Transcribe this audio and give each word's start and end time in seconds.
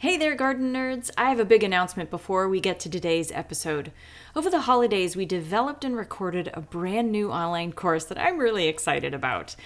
Hey 0.00 0.18
there, 0.18 0.34
garden 0.34 0.74
nerds! 0.74 1.10
I 1.16 1.30
have 1.30 1.40
a 1.40 1.44
big 1.46 1.62
announcement 1.64 2.10
before 2.10 2.50
we 2.50 2.60
get 2.60 2.78
to 2.80 2.90
today's 2.90 3.32
episode. 3.32 3.92
Over 4.34 4.50
the 4.50 4.60
holidays, 4.60 5.16
we 5.16 5.24
developed 5.24 5.84
and 5.84 5.96
recorded 5.96 6.50
a 6.52 6.60
brand 6.60 7.10
new 7.10 7.32
online 7.32 7.72
course 7.72 8.04
that 8.04 8.20
I'm 8.20 8.36
really 8.36 8.68
excited 8.68 9.14
about. 9.14 9.56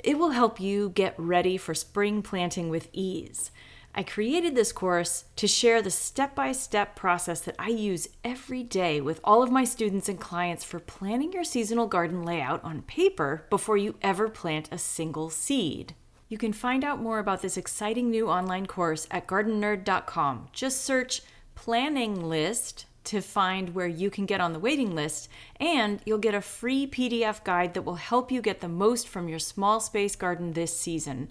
It 0.00 0.18
will 0.18 0.30
help 0.30 0.58
you 0.58 0.88
get 0.88 1.14
ready 1.16 1.56
for 1.56 1.72
spring 1.72 2.20
planting 2.20 2.68
with 2.68 2.88
ease. 2.92 3.52
I 3.94 4.02
created 4.02 4.56
this 4.56 4.72
course 4.72 5.26
to 5.36 5.46
share 5.46 5.80
the 5.80 5.92
step 5.92 6.34
by 6.34 6.50
step 6.50 6.96
process 6.96 7.40
that 7.42 7.54
I 7.56 7.68
use 7.68 8.08
every 8.24 8.64
day 8.64 9.00
with 9.00 9.20
all 9.22 9.40
of 9.40 9.52
my 9.52 9.62
students 9.62 10.08
and 10.08 10.18
clients 10.18 10.64
for 10.64 10.80
planning 10.80 11.32
your 11.32 11.44
seasonal 11.44 11.86
garden 11.86 12.24
layout 12.24 12.62
on 12.64 12.82
paper 12.82 13.46
before 13.50 13.76
you 13.76 13.94
ever 14.02 14.28
plant 14.28 14.68
a 14.72 14.78
single 14.78 15.30
seed. 15.30 15.94
You 16.28 16.38
can 16.38 16.52
find 16.52 16.84
out 16.84 17.00
more 17.00 17.18
about 17.18 17.42
this 17.42 17.56
exciting 17.56 18.10
new 18.10 18.28
online 18.28 18.66
course 18.66 19.06
at 19.10 19.26
gardenerd.com. 19.26 20.48
Just 20.52 20.82
search 20.82 21.22
planning 21.54 22.28
list 22.28 22.86
to 23.04 23.20
find 23.20 23.74
where 23.74 23.86
you 23.86 24.10
can 24.10 24.26
get 24.26 24.40
on 24.40 24.52
the 24.52 24.58
waiting 24.58 24.94
list, 24.94 25.28
and 25.60 26.00
you'll 26.04 26.18
get 26.18 26.34
a 26.34 26.40
free 26.40 26.86
PDF 26.86 27.44
guide 27.44 27.74
that 27.74 27.82
will 27.82 27.94
help 27.94 28.32
you 28.32 28.42
get 28.42 28.60
the 28.60 28.68
most 28.68 29.06
from 29.06 29.28
your 29.28 29.38
small 29.38 29.78
space 29.78 30.16
garden 30.16 30.52
this 30.52 30.76
season. 30.76 31.30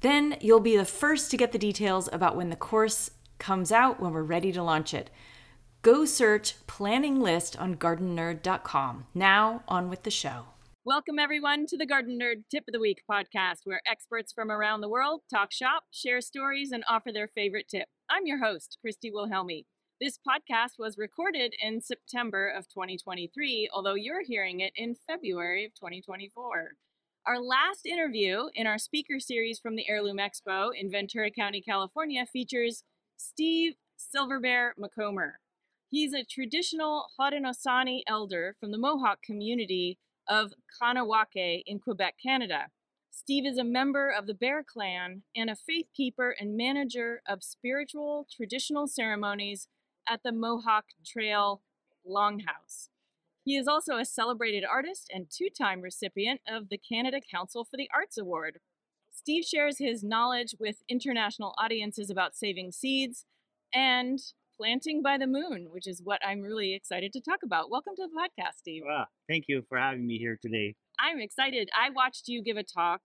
Then 0.00 0.36
you'll 0.40 0.60
be 0.60 0.76
the 0.76 0.84
first 0.84 1.30
to 1.32 1.36
get 1.36 1.50
the 1.50 1.58
details 1.58 2.08
about 2.12 2.36
when 2.36 2.50
the 2.50 2.56
course 2.56 3.10
comes 3.40 3.72
out 3.72 3.98
when 4.00 4.12
we're 4.12 4.22
ready 4.22 4.52
to 4.52 4.62
launch 4.62 4.94
it. 4.94 5.10
Go 5.82 6.04
search 6.04 6.54
planning 6.66 7.20
list 7.20 7.58
on 7.58 7.74
gardenerd.com. 7.74 9.06
Now, 9.12 9.64
on 9.66 9.90
with 9.90 10.04
the 10.04 10.10
show. 10.10 10.46
Welcome, 10.86 11.18
everyone, 11.18 11.64
to 11.68 11.78
the 11.78 11.86
Gardenerd 11.86 12.42
Tip 12.50 12.64
of 12.68 12.74
the 12.74 12.78
Week 12.78 13.00
podcast, 13.10 13.60
where 13.64 13.80
experts 13.90 14.34
from 14.34 14.50
around 14.50 14.82
the 14.82 14.88
world 14.90 15.22
talk 15.32 15.50
shop, 15.50 15.84
share 15.90 16.20
stories, 16.20 16.72
and 16.72 16.84
offer 16.86 17.10
their 17.10 17.26
favorite 17.26 17.68
tip. 17.70 17.88
I'm 18.10 18.26
your 18.26 18.44
host, 18.44 18.76
Christy 18.82 19.10
Wilhelmi. 19.10 19.64
This 19.98 20.18
podcast 20.18 20.72
was 20.78 20.98
recorded 20.98 21.54
in 21.58 21.80
September 21.80 22.50
of 22.50 22.68
2023, 22.68 23.70
although 23.72 23.94
you're 23.94 24.24
hearing 24.26 24.60
it 24.60 24.74
in 24.76 24.94
February 25.08 25.64
of 25.64 25.72
2024. 25.72 26.72
Our 27.26 27.40
last 27.40 27.86
interview 27.86 28.48
in 28.54 28.66
our 28.66 28.76
speaker 28.76 29.18
series 29.18 29.58
from 29.58 29.76
the 29.76 29.88
Heirloom 29.88 30.18
Expo 30.18 30.68
in 30.78 30.90
Ventura 30.90 31.30
County, 31.30 31.62
California, 31.62 32.26
features 32.30 32.84
Steve 33.16 33.76
Silverbear 33.96 34.72
McComber. 34.78 35.36
He's 35.88 36.12
a 36.12 36.24
traditional 36.24 37.06
Haudenosaunee 37.18 38.02
elder 38.06 38.54
from 38.60 38.70
the 38.70 38.78
Mohawk 38.78 39.22
community 39.22 39.96
of 40.28 40.52
Kahnawake 40.80 41.62
in 41.66 41.78
Quebec, 41.78 42.16
Canada. 42.22 42.66
Steve 43.10 43.46
is 43.46 43.58
a 43.58 43.64
member 43.64 44.10
of 44.10 44.26
the 44.26 44.34
Bear 44.34 44.62
Clan 44.62 45.22
and 45.36 45.48
a 45.48 45.56
faith 45.56 45.86
keeper 45.94 46.34
and 46.38 46.56
manager 46.56 47.22
of 47.28 47.42
spiritual 47.42 48.26
traditional 48.34 48.86
ceremonies 48.86 49.68
at 50.08 50.22
the 50.22 50.32
Mohawk 50.32 50.86
Trail 51.06 51.62
Longhouse. 52.08 52.88
He 53.44 53.56
is 53.56 53.68
also 53.68 53.96
a 53.96 54.04
celebrated 54.04 54.64
artist 54.64 55.10
and 55.14 55.26
two 55.30 55.48
time 55.48 55.80
recipient 55.80 56.40
of 56.48 56.68
the 56.70 56.78
Canada 56.78 57.20
Council 57.20 57.64
for 57.64 57.76
the 57.76 57.90
Arts 57.94 58.18
Award. 58.18 58.58
Steve 59.12 59.44
shares 59.44 59.78
his 59.78 60.02
knowledge 60.02 60.56
with 60.58 60.82
international 60.88 61.54
audiences 61.56 62.10
about 62.10 62.34
saving 62.34 62.72
seeds 62.72 63.26
and 63.72 64.20
planting 64.58 65.02
by 65.02 65.18
the 65.18 65.26
moon, 65.26 65.68
which 65.70 65.86
is 65.86 66.00
what 66.02 66.20
I'm 66.26 66.40
really 66.40 66.74
excited 66.74 67.12
to 67.12 67.20
talk 67.20 67.40
about. 67.44 67.70
Welcome 67.70 67.94
to 67.96 68.02
the 68.06 68.14
podcast, 68.16 68.58
Steve. 68.58 68.82
Well, 68.86 69.06
thank 69.28 69.44
you 69.48 69.62
for 69.68 69.78
having 69.78 70.06
me 70.06 70.18
here 70.18 70.38
today. 70.40 70.74
I'm 70.98 71.20
excited. 71.20 71.68
I 71.76 71.90
watched 71.90 72.28
you 72.28 72.42
give 72.42 72.56
a 72.56 72.62
talk 72.62 73.00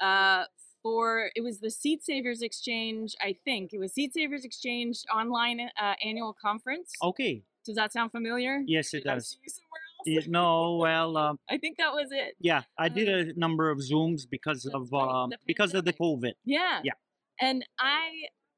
uh, 0.00 0.44
for 0.82 1.30
it 1.34 1.42
was 1.42 1.60
the 1.60 1.70
Seed 1.70 2.02
Savers 2.02 2.42
Exchange, 2.42 3.14
I 3.20 3.34
think 3.44 3.70
it 3.72 3.78
was 3.78 3.92
Seed 3.94 4.12
Savers 4.12 4.44
Exchange 4.44 5.02
online 5.14 5.60
uh, 5.80 5.94
annual 6.04 6.34
conference. 6.40 6.92
Okay. 7.02 7.42
Does 7.64 7.76
that 7.76 7.92
sound 7.92 8.12
familiar? 8.12 8.62
Yes, 8.66 8.94
it 8.94 9.02
Did 9.04 9.10
does. 9.10 9.28
see 9.30 9.38
you 9.42 9.50
somewhere 9.50 10.20
else? 10.20 10.28
no, 10.28 10.76
well, 10.76 11.16
um, 11.16 11.38
I 11.50 11.58
think 11.58 11.76
that 11.78 11.92
was 11.92 12.08
it. 12.10 12.34
yeah, 12.40 12.62
I 12.78 12.88
did 12.88 13.08
a 13.08 13.38
number 13.38 13.70
of 13.70 13.78
zooms 13.78 14.22
because 14.30 14.64
of 14.66 14.92
um, 14.94 15.32
because 15.46 15.74
of 15.74 15.84
the 15.84 15.92
COVID. 15.92 16.32
Yeah. 16.44 16.80
Yeah. 16.82 16.92
And 17.40 17.64
I 17.78 18.10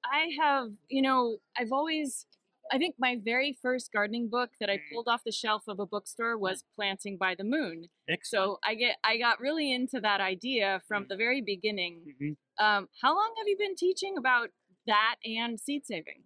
I 0.04 0.30
have, 0.40 0.70
you 0.88 1.02
know, 1.02 1.38
I've 1.56 1.72
always 1.72 2.26
I 2.72 2.78
think 2.78 2.94
my 3.00 3.16
very 3.24 3.58
first 3.60 3.90
gardening 3.92 4.28
book 4.28 4.50
that 4.60 4.70
I 4.70 4.76
Mm. 4.78 4.90
pulled 4.92 5.08
off 5.08 5.24
the 5.24 5.32
shelf 5.32 5.64
of 5.66 5.80
a 5.80 5.86
bookstore 5.86 6.38
was 6.38 6.62
Planting 6.76 7.16
by 7.18 7.34
the 7.34 7.42
Moon. 7.42 7.88
Excellent. 8.08 8.44
So 8.44 8.58
I 8.62 8.74
get 8.76 8.96
I 9.02 9.18
got 9.18 9.40
really 9.40 9.72
into 9.72 10.00
that 10.00 10.20
idea 10.20 10.78
Mm. 10.78 10.86
from 10.86 11.06
the 11.08 11.16
very 11.16 11.40
beginning. 11.40 12.04
Mhm. 12.06 12.36
Um, 12.58 12.88
how 13.02 13.14
long 13.14 13.34
have 13.38 13.48
you 13.48 13.56
been 13.56 13.74
teaching 13.74 14.16
about 14.16 14.50
that 14.86 15.16
and 15.24 15.58
seed 15.58 15.84
saving? 15.84 16.24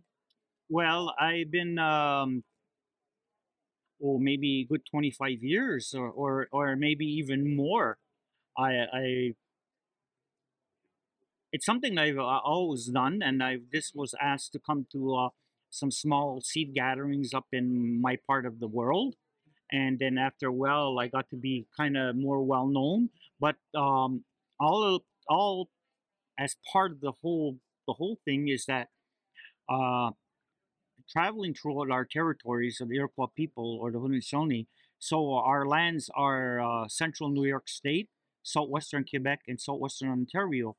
Well, 0.69 1.15
I've 1.19 1.51
been 1.51 1.79
um, 1.79 2.45
oh, 4.03 4.19
maybe 4.19 4.61
a 4.63 4.65
good 4.65 4.83
twenty 4.91 5.11
five 5.11 5.43
years, 5.43 5.95
or, 5.95 6.11
or 6.11 6.49
or 6.53 6.77
maybe 6.77 7.07
even 7.07 7.57
more. 7.57 7.99
I 8.57 8.71
I. 8.93 9.35
It's 11.55 11.67
something 11.67 11.99
I've 11.99 12.19
uh, 12.19 12.41
always 12.53 12.87
done, 12.87 13.23
and 13.23 13.41
I 13.41 13.59
this 13.73 13.93
was 13.95 14.13
asked 14.21 14.51
to 14.55 14.59
come 14.59 14.87
to 14.91 15.01
uh, 15.15 15.29
some 15.71 15.93
small 15.93 16.41
seed 16.41 16.75
gatherings 16.75 17.33
up 17.33 17.47
in 17.53 18.01
my 18.03 18.17
part 18.27 18.45
of 18.45 18.59
the 18.59 18.67
world, 18.67 19.15
and 19.71 20.01
then 20.01 20.19
after 20.19 20.49
a 20.49 20.53
while, 20.53 20.99
I 20.99 21.07
got 21.07 21.31
to 21.31 21.37
be 21.37 21.67
kind 21.77 21.97
of 21.97 22.17
more 22.17 22.43
well 22.43 22.67
known. 22.67 23.11
But 23.39 23.57
um, 23.73 24.25
all 24.59 25.05
all 25.29 25.71
as 26.39 26.57
part 26.73 26.91
of 26.93 27.01
the 27.01 27.13
whole 27.23 27.59
the 27.87 27.95
whole 27.95 28.19
thing 28.25 28.49
is 28.49 28.67
that 28.67 28.89
uh, 29.69 30.11
traveling 31.09 31.55
throughout 31.55 31.91
our 31.91 32.05
territories 32.05 32.81
of 32.81 32.89
the 32.89 32.97
Iroquois 32.97 33.33
people 33.37 33.79
or 33.81 33.91
the 33.91 33.99
Haudenosaunee. 33.99 34.67
So 34.99 35.35
our 35.35 35.67
lands 35.67 36.11
are 36.17 36.61
uh, 36.61 36.89
central 36.89 37.29
New 37.29 37.45
York 37.45 37.69
State, 37.69 38.09
southwestern 38.43 39.05
Quebec, 39.05 39.41
and 39.49 39.61
southwestern 39.61 40.11
Ontario, 40.11 40.77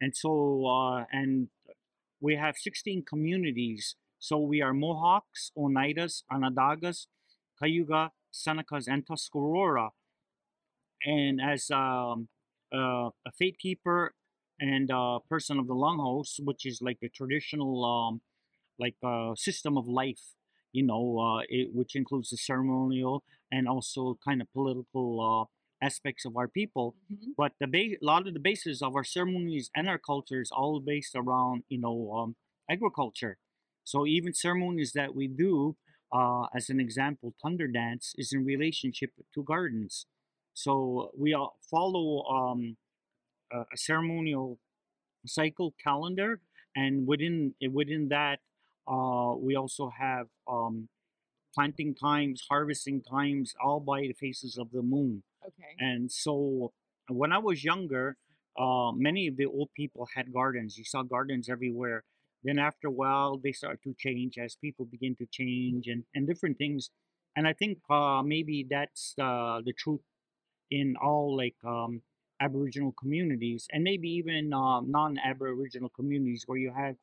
and 0.00 0.14
so 0.16 0.66
uh, 0.66 1.04
and 1.12 1.48
we 2.20 2.36
have 2.36 2.56
16 2.56 3.04
communities. 3.04 3.96
So 4.18 4.38
we 4.38 4.62
are 4.62 4.72
Mohawks, 4.72 5.52
Oneidas, 5.56 6.22
Onondagas, 6.32 7.06
Cayuga, 7.60 8.12
Senecas, 8.32 8.86
and 8.88 9.06
Tuscarora. 9.06 9.90
And 11.04 11.40
as 11.40 11.70
um, 11.70 12.28
uh, 12.74 13.10
a 13.26 13.32
faith 13.38 13.56
keeper 13.58 14.14
and 14.58 14.88
a 14.90 15.18
person 15.28 15.58
of 15.58 15.66
the 15.66 15.74
Longhouse, 15.74 16.40
which 16.42 16.64
is 16.64 16.80
like 16.80 16.98
a 17.02 17.08
traditional 17.08 17.84
um, 17.84 18.22
like 18.78 18.96
uh, 19.04 19.34
system 19.34 19.76
of 19.76 19.86
life, 19.86 20.34
you 20.72 20.84
know, 20.84 21.18
uh, 21.18 21.42
it, 21.48 21.74
which 21.74 21.94
includes 21.94 22.30
the 22.30 22.38
ceremonial 22.38 23.22
and 23.52 23.68
also 23.68 24.18
kind 24.26 24.40
of 24.40 24.50
political 24.52 25.20
uh, 25.20 25.44
aspects 25.84 26.24
of 26.24 26.36
our 26.36 26.48
people. 26.48 26.96
Mhm. 27.12 27.34
But 27.36 27.52
the 27.60 27.66
ba- 27.66 27.98
a 28.00 28.04
lot 28.12 28.26
of 28.26 28.34
the 28.34 28.40
basis 28.40 28.82
of 28.82 28.94
our 28.96 29.04
ceremonies 29.04 29.70
and 29.76 29.88
our 29.88 29.98
culture 29.98 30.40
is 30.40 30.50
all 30.50 30.80
based 30.80 31.14
around, 31.14 31.64
you 31.68 31.78
know, 31.78 32.12
um, 32.18 32.36
agriculture. 32.70 33.38
So 33.84 34.06
even 34.06 34.32
ceremonies 34.34 34.92
that 34.92 35.14
we 35.14 35.28
do, 35.28 35.76
uh, 36.12 36.46
as 36.54 36.70
an 36.70 36.80
example, 36.80 37.34
thunder 37.42 37.68
dance 37.68 38.14
is 38.16 38.32
in 38.32 38.44
relationship 38.44 39.10
to 39.34 39.42
gardens. 39.42 40.06
So 40.54 41.10
we 41.16 41.34
all 41.34 41.58
follow 41.70 42.24
um, 42.38 42.76
a, 43.52 43.64
ceremonial 43.76 44.58
cycle 45.26 45.74
calendar, 45.82 46.40
and 46.76 47.06
within 47.06 47.54
within 47.72 48.08
that, 48.08 48.40
uh, 48.88 49.34
we 49.38 49.56
also 49.56 49.90
have 49.90 50.28
um, 50.48 50.88
planting 51.54 51.94
times, 51.94 52.46
harvesting 52.50 53.02
times, 53.02 53.54
all 53.62 53.80
by 53.80 54.00
the 54.02 54.12
phases 54.12 54.58
of 54.58 54.70
the 54.72 54.82
moon. 54.82 55.22
Okay. 55.46 55.76
And 55.78 56.10
so 56.10 56.72
when 57.08 57.32
I 57.32 57.38
was 57.38 57.64
younger, 57.64 58.16
uh, 58.58 58.92
many 58.92 59.26
of 59.26 59.36
the 59.36 59.46
old 59.46 59.70
people 59.74 60.08
had 60.14 60.32
gardens. 60.32 60.78
You 60.78 60.84
saw 60.84 61.02
gardens 61.02 61.48
everywhere. 61.48 62.04
Then 62.42 62.58
after 62.58 62.88
a 62.88 62.90
while, 62.90 63.38
they 63.42 63.52
start 63.52 63.80
to 63.84 63.94
change 63.98 64.38
as 64.38 64.56
people 64.56 64.84
begin 64.84 65.16
to 65.16 65.26
change 65.26 65.86
and, 65.86 66.04
and 66.14 66.26
different 66.26 66.58
things. 66.58 66.90
And 67.36 67.48
I 67.48 67.52
think 67.52 67.78
uh, 67.90 68.22
maybe 68.22 68.66
that's 68.68 69.14
uh, 69.20 69.60
the 69.64 69.72
truth 69.72 70.02
in 70.70 70.94
all 71.02 71.36
like 71.36 71.56
um, 71.64 72.02
Aboriginal 72.40 72.92
communities 72.92 73.66
and 73.72 73.82
maybe 73.82 74.08
even 74.08 74.52
uh, 74.52 74.80
non-Aboriginal 74.80 75.88
communities 75.90 76.44
where 76.46 76.58
you 76.58 76.72
have 76.76 76.96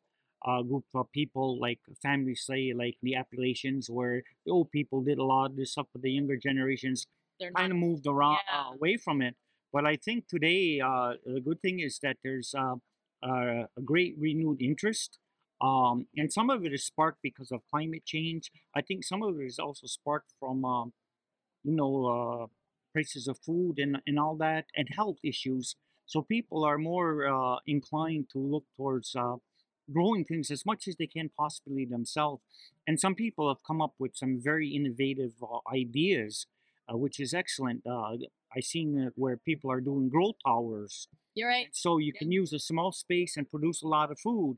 a 0.46 0.64
group 0.64 0.86
of 0.96 1.12
people 1.12 1.60
like 1.60 1.80
families 2.02 2.44
say 2.46 2.74
like 2.74 2.98
the 3.02 3.16
Appalachians 3.16 3.90
where 3.90 4.24
the 4.46 4.52
old 4.52 4.72
people 4.72 5.02
did 5.02 5.18
a 5.20 5.24
lot 5.24 5.52
of 5.52 5.56
this 5.56 5.72
stuff 5.74 5.88
but 5.94 6.02
the 6.02 6.12
younger 6.12 6.38
generations 6.38 7.06
They're 7.40 7.52
kind 7.52 7.72
of 7.72 7.78
moved 7.78 8.08
around 8.08 8.40
Yeah. 8.48 8.60
uh, 8.70 8.74
away 8.74 8.98
from 8.98 9.22
it. 9.22 9.36
But 9.74 9.86
I 9.86 9.96
think 9.96 10.28
today 10.28 10.80
uh, 10.82 11.14
the 11.26 11.42
good 11.42 11.62
thing 11.62 11.80
is 11.80 12.00
that 12.00 12.18
there's 12.24 12.54
uh, 12.54 12.76
uh, 13.24 13.66
a 13.78 13.82
great 13.84 14.16
renewed 14.20 14.62
interest, 14.62 15.18
um, 15.62 16.08
and 16.18 16.32
some 16.34 16.50
of 16.50 16.66
it 16.66 16.74
is 16.74 16.84
sparked 16.86 17.22
because 17.22 17.52
of 17.52 17.62
climate 17.70 18.06
change. 18.06 18.52
I 18.76 18.82
think 18.82 19.04
some 19.04 19.22
of 19.24 19.40
it 19.40 19.46
is 19.46 19.60
also 19.60 19.88
sparked 19.88 20.34
from 20.40 20.66
um, 20.66 20.94
you 21.64 21.74
know 21.74 21.94
uh, 22.06 22.48
prices 22.94 23.28
of 23.28 23.38
food 23.40 23.80
and 23.80 24.02
and 24.08 24.20
all 24.20 24.36
that, 24.38 24.66
and 24.76 24.88
health 24.92 25.18
issues. 25.24 25.76
So 26.06 26.22
people 26.22 26.64
are 26.66 26.78
more 26.78 27.28
uh, 27.28 27.60
inclined 27.68 28.30
to 28.34 28.40
look 28.40 28.66
towards 28.78 29.16
uh, 29.16 29.38
growing 29.92 30.24
things 30.26 30.50
as 30.52 30.66
much 30.66 30.88
as 30.88 30.96
they 30.98 31.08
can 31.08 31.30
possibly 31.38 31.86
themselves. 31.86 32.42
And 32.88 33.00
some 33.00 33.16
people 33.16 33.48
have 33.48 33.64
come 33.66 33.82
up 33.82 33.94
with 34.00 34.16
some 34.16 34.40
very 34.42 34.70
innovative 34.70 35.34
uh, 35.42 35.60
ideas, 35.74 36.48
uh, 36.92 36.98
which 36.98 37.20
is 37.20 37.34
excellent. 37.34 37.82
Uh, 37.86 38.18
I 38.56 38.60
seen 38.62 39.12
where 39.16 39.38
people 39.38 39.72
are 39.72 39.82
doing 39.82 40.10
grow 40.10 40.34
towers, 40.46 41.08
You're 41.36 41.50
right. 41.50 41.70
so 41.72 41.98
you 41.98 42.12
Yeah. 42.14 42.20
can 42.20 42.32
use 42.32 42.52
a 42.54 42.60
small 42.60 42.92
space 42.92 43.38
and 43.38 43.50
produce 43.50 43.82
a 43.82 43.88
lot 43.88 44.12
of 44.12 44.20
food. 44.20 44.58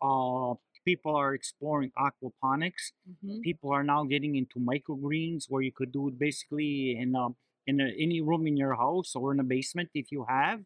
Uh, 0.00 0.54
people 0.84 1.14
are 1.16 1.34
exploring 1.34 1.90
aquaponics. 1.98 2.92
hmm 3.22 3.40
People 3.42 3.70
are 3.72 3.82
now 3.84 4.04
getting 4.04 4.36
into 4.36 4.58
microgreens, 4.60 5.46
where 5.48 5.62
you 5.62 5.72
could 5.72 5.92
do 5.92 6.08
it 6.08 6.18
basically 6.18 6.96
in 6.96 7.14
a, 7.16 7.28
in 7.66 7.80
a, 7.80 7.88
any 8.06 8.20
room 8.20 8.46
in 8.46 8.56
your 8.56 8.74
house 8.76 9.14
or 9.16 9.32
in 9.32 9.40
a 9.40 9.44
basement 9.44 9.90
if 9.94 10.12
you 10.12 10.24
have, 10.28 10.60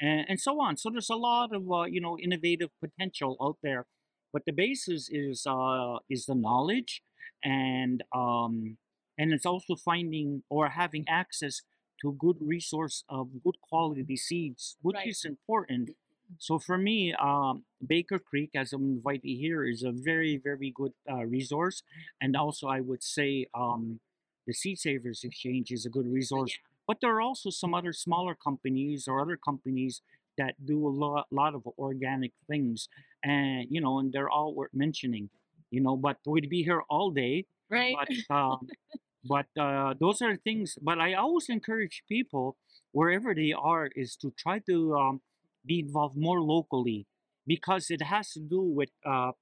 and, 0.00 0.26
and 0.28 0.40
so 0.40 0.60
on. 0.60 0.76
So 0.76 0.90
there's 0.90 1.10
a 1.10 1.16
lot 1.16 1.54
of 1.54 1.70
uh, 1.70 1.84
you 1.84 2.00
know 2.00 2.18
innovative 2.18 2.70
potential 2.80 3.36
out 3.40 3.58
there, 3.62 3.86
but 4.32 4.42
the 4.46 4.52
basis 4.52 5.08
is 5.10 5.46
uh, 5.46 5.98
is 6.08 6.26
the 6.26 6.34
knowledge, 6.34 7.02
and 7.44 8.02
um, 8.14 8.76
and 9.18 9.32
it's 9.32 9.46
also 9.46 9.76
finding 9.76 10.42
or 10.50 10.68
having 10.70 11.04
access 11.08 11.62
to 12.02 12.12
good 12.18 12.36
resource 12.40 13.04
of 13.08 13.28
good 13.42 13.56
quality 13.68 14.16
seeds, 14.16 14.76
which 14.82 14.96
Right. 14.96 15.08
is 15.08 15.24
important. 15.24 15.90
So 16.38 16.58
for 16.58 16.76
me, 16.76 17.14
um, 17.14 17.64
Baker 17.86 18.18
Creek, 18.18 18.50
as 18.54 18.72
I'm 18.72 18.84
invited 18.84 19.28
here, 19.28 19.64
is 19.64 19.82
a 19.82 19.92
very, 19.92 20.36
very 20.36 20.72
good 20.74 20.92
uh, 21.10 21.24
resource, 21.24 21.82
and 22.20 22.36
also 22.36 22.66
I 22.68 22.80
would 22.80 23.02
say 23.02 23.46
um, 23.54 24.00
the 24.46 24.52
Seed 24.52 24.78
Savers 24.78 25.22
Exchange 25.24 25.70
is 25.70 25.86
a 25.86 25.90
good 25.90 26.06
resource. 26.06 26.52
But 26.86 26.98
there 27.00 27.14
are 27.16 27.20
also 27.20 27.50
some 27.50 27.74
other 27.74 27.92
smaller 27.92 28.34
companies 28.34 29.08
or 29.08 29.20
other 29.20 29.36
companies 29.36 30.02
that 30.38 30.54
do 30.64 30.86
a 30.86 30.90
lot, 30.90 31.26
lot 31.30 31.54
of 31.54 31.66
organic 31.78 32.32
things, 32.48 32.88
and 33.24 33.66
you 33.70 33.80
know, 33.80 33.98
and 33.98 34.12
they're 34.12 34.30
all 34.30 34.54
worth 34.54 34.74
mentioning. 34.74 35.30
You 35.70 35.80
know, 35.80 35.96
but 35.96 36.18
we'd 36.26 36.48
be 36.48 36.62
here 36.62 36.82
all 36.88 37.10
day 37.10 37.46
Right. 37.70 37.96
but 37.98 38.34
um, 38.34 38.68
but 39.24 39.46
uh, 39.58 39.94
those 39.98 40.22
are 40.22 40.36
things 40.36 40.78
but 40.80 40.98
i 40.98 41.14
always 41.14 41.48
encourage 41.48 42.02
people 42.08 42.56
wherever 42.92 43.34
they 43.34 43.52
are 43.52 43.86
is 43.96 44.16
to 44.16 44.30
try 44.38 44.58
to 44.60 44.94
um, 44.96 45.20
be 45.64 45.80
involved 45.80 46.16
more 46.16 46.40
locally 46.40 47.06
because 47.46 47.90
it 47.90 48.02
has 48.02 48.32
to 48.32 48.40
do 48.40 48.60
with 48.60 48.90
uh, 49.04 49.32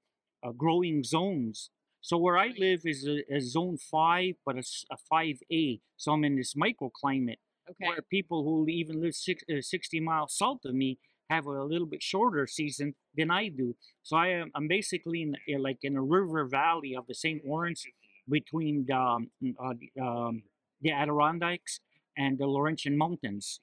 uh, 0.43 0.51
growing 0.57 1.03
zones 1.03 1.69
so 2.07 2.17
where 2.17 2.37
i 2.37 2.49
live 2.57 2.81
is 2.85 3.07
a, 3.07 3.17
a 3.33 3.39
zone 3.41 3.77
5 3.77 4.35
but 4.45 4.57
it's 4.57 4.85
a 4.91 4.97
5a 5.11 5.81
so 5.97 6.11
i'm 6.13 6.23
in 6.23 6.35
this 6.35 6.53
microclimate 6.53 7.41
okay. 7.69 7.87
where 7.87 8.01
people 8.01 8.43
who 8.43 8.67
even 8.69 9.01
live 9.01 9.15
six, 9.15 9.43
uh, 9.49 9.61
60 9.61 9.99
miles 9.99 10.37
south 10.37 10.63
of 10.65 10.75
me 10.75 10.99
have 11.29 11.45
a 11.45 11.63
little 11.63 11.87
bit 11.87 12.03
shorter 12.03 12.45
season 12.45 12.93
than 13.17 13.31
I 13.31 13.47
do. 13.49 13.75
So 14.03 14.17
I 14.17 14.27
am 14.27 14.51
I'm 14.55 14.67
basically 14.67 15.23
in, 15.23 15.35
in 15.47 15.61
like 15.61 15.79
in 15.81 15.95
a 15.95 16.01
river 16.01 16.45
valley 16.45 16.95
of 16.95 17.07
the 17.07 17.15
St. 17.15 17.45
Lawrence 17.45 17.85
between 18.29 18.85
the, 18.87 18.95
um, 18.95 19.29
uh, 19.59 19.73
the, 19.79 20.01
um, 20.01 20.43
the 20.81 20.91
Adirondacks 20.91 21.79
and 22.17 22.37
the 22.37 22.47
Laurentian 22.47 22.97
Mountains. 22.97 23.59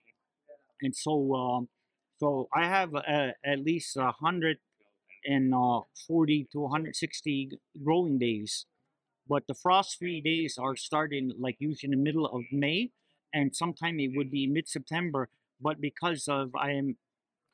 And 0.83 0.95
so 0.95 1.35
um, 1.35 1.69
so 2.19 2.49
I 2.55 2.67
have 2.67 2.95
uh, 2.95 3.33
at 3.45 3.61
least 3.61 3.97
a 3.97 4.13
hundred 4.13 4.59
and 5.25 5.55
uh, 5.55 5.81
40 6.07 6.49
to 6.53 6.61
160 6.61 7.51
growing 7.85 8.19
days. 8.19 8.67
But 9.29 9.45
the 9.47 9.55
frost-free 9.55 10.21
days 10.21 10.59
are 10.59 10.77
starting 10.77 11.33
like 11.39 11.57
usually 11.59 11.93
in 11.93 11.99
the 11.99 12.03
middle 12.03 12.27
of 12.27 12.43
May, 12.51 12.91
and 13.33 13.55
sometime 13.55 14.01
it 14.01 14.11
would 14.15 14.31
be 14.31 14.47
mid-September. 14.47 15.29
But 15.61 15.81
because 15.81 16.27
of 16.29 16.51
I 16.57 16.73
am 16.73 16.97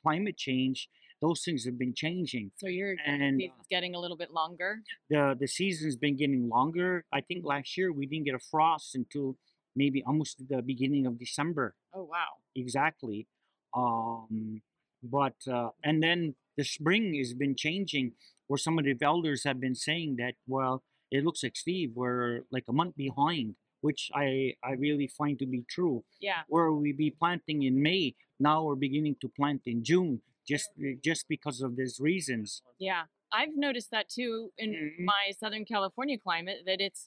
climate 0.01 0.37
change, 0.37 0.89
those 1.21 1.43
things 1.43 1.65
have 1.65 1.77
been 1.77 1.93
changing. 1.93 2.51
so 2.57 2.67
your 2.67 2.95
and, 3.05 3.39
season's 3.39 3.67
getting 3.69 3.93
a 3.95 3.99
little 3.99 4.17
bit 4.17 4.31
longer. 4.31 4.79
The 5.09 5.35
the 5.39 5.47
season's 5.47 5.95
been 5.95 6.15
getting 6.15 6.49
longer. 6.49 7.05
I 7.13 7.21
think 7.21 7.45
last 7.45 7.77
year 7.77 7.91
we 7.91 8.05
didn't 8.05 8.25
get 8.25 8.35
a 8.35 8.39
frost 8.39 8.95
until 8.95 9.37
maybe 9.75 10.03
almost 10.05 10.37
the 10.49 10.61
beginning 10.61 11.05
of 11.05 11.19
December. 11.19 11.75
Oh 11.93 12.03
wow. 12.03 12.39
exactly. 12.55 13.27
Um, 13.75 14.61
but 15.03 15.35
uh, 15.51 15.69
and 15.83 16.01
then 16.01 16.35
the 16.59 16.65
spring 16.77 17.05
has 17.21 17.31
been 17.43 17.55
changing, 17.65 18.07
where 18.47 18.57
some 18.65 18.75
of 18.79 18.83
the 18.85 18.95
elders 19.13 19.41
have 19.49 19.59
been 19.65 19.75
saying 19.87 20.11
that 20.21 20.35
well, 20.55 20.75
it 21.15 21.21
looks 21.25 21.41
like 21.43 21.55
Steve, 21.65 21.89
we're 22.01 22.41
like 22.55 22.65
a 22.73 22.75
month 22.81 22.95
behind, 23.05 23.47
which 23.85 24.01
I 24.23 24.27
I 24.69 24.71
really 24.85 25.07
find 25.19 25.35
to 25.39 25.47
be 25.55 25.61
true. 25.75 25.97
Yeah. 26.27 26.41
Where 26.53 26.69
we 26.83 26.89
be 27.05 27.09
planting 27.21 27.59
in 27.69 27.75
May, 27.89 28.03
now 28.47 28.57
we're 28.65 28.81
beginning 28.87 29.15
to 29.21 29.27
plant 29.39 29.61
in 29.71 29.77
June, 29.89 30.11
just 30.51 30.69
just 31.09 31.23
because 31.33 31.57
of 31.65 31.71
these 31.79 31.95
reasons. 32.11 32.47
Yeah. 32.89 33.03
I've 33.39 33.55
noticed 33.67 33.91
that 33.95 34.07
too 34.17 34.33
in 34.63 34.69
Mhm. 34.73 35.05
my 35.13 35.23
Southern 35.41 35.65
California 35.73 36.17
climate 36.27 36.59
that 36.69 36.79
it's 36.87 37.01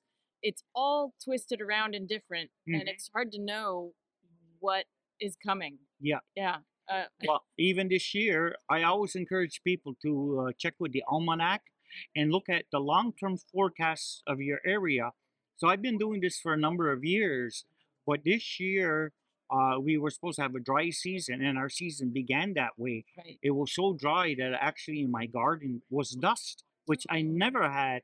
it's 0.49 0.63
all 0.81 1.01
twisted 1.27 1.61
around 1.67 1.91
and 1.99 2.05
different 2.17 2.49
and 2.75 2.83
Mhm. 2.83 2.93
it's 2.93 3.07
hard 3.15 3.29
to 3.37 3.41
know 3.53 3.69
what 4.67 4.85
is 5.27 5.35
coming. 5.49 5.75
Yeah. 6.11 6.23
Yeah. 6.43 6.59
Uh, 6.89 7.05
Well, 7.27 7.43
even 7.59 7.89
this 7.89 8.15
year, 8.15 8.57
I 8.69 8.83
always 8.83 9.15
encourage 9.15 9.63
people 9.65 9.95
to 10.03 10.47
uh, 10.49 10.53
check 10.59 10.75
with 10.79 10.93
the 10.93 11.03
almanac 11.09 11.63
and 12.17 12.33
look 12.33 12.49
at 12.49 12.65
the 12.73 12.81
long-term 12.81 13.39
forecasts 13.53 14.23
of 14.27 14.41
your 14.41 14.61
area. 14.65 15.11
So 15.57 15.69
I've 15.69 15.83
been 15.83 15.99
doing 15.99 16.21
this 16.21 16.39
for 16.39 16.53
a 16.53 16.57
number 16.57 16.91
of 16.91 17.05
years, 17.05 17.65
but 18.07 18.25
this 18.25 18.59
year 18.59 19.13
uh, 19.51 19.79
we 19.79 19.99
were 19.99 20.11
supposed 20.11 20.37
to 20.37 20.43
have 20.43 20.55
a 20.55 20.61
dry 20.61 20.91
season, 20.91 21.43
and 21.45 21.59
our 21.59 21.69
season 21.69 22.11
began 22.11 22.55
that 22.55 22.79
way. 22.79 23.05
right. 23.19 23.39
It 23.43 23.51
was 23.51 23.75
so 23.75 23.93
dry 23.93 24.35
that 24.39 24.53
actually 24.59 25.03
in 25.03 25.11
my 25.11 25.27
garden 25.27 25.83
was 25.91 26.11
dust, 26.11 26.65
which 26.87 27.07
I 27.11 27.23
never 27.23 27.71
had. 27.71 28.03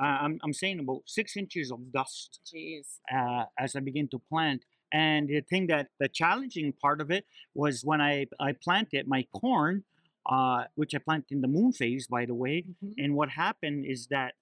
Uh, 0.00 0.18
I'm, 0.22 0.38
I'm 0.42 0.52
saying 0.52 0.78
about 0.80 1.02
six 1.06 1.36
inches 1.36 1.70
of 1.70 1.92
dust 1.92 2.40
Jeez. 2.46 2.98
uh, 3.12 3.44
as 3.58 3.74
I 3.76 3.80
begin 3.80 4.08
to 4.08 4.20
plant. 4.28 4.64
And 4.92 5.28
the 5.28 5.40
thing 5.42 5.66
that 5.68 5.88
the 6.00 6.08
challenging 6.08 6.72
part 6.72 7.00
of 7.00 7.10
it 7.10 7.26
was 7.54 7.84
when 7.84 8.00
I, 8.00 8.26
I 8.40 8.52
planted 8.52 9.06
my 9.06 9.26
corn, 9.34 9.84
uh, 10.28 10.64
which 10.74 10.94
I 10.94 10.98
planted 10.98 11.32
in 11.32 11.40
the 11.40 11.48
moon 11.48 11.72
phase, 11.72 12.06
by 12.06 12.24
the 12.26 12.34
way. 12.34 12.64
Mhm. 12.84 12.94
And 12.98 13.14
what 13.14 13.30
happened 13.30 13.84
is 13.86 14.06
that 14.08 14.34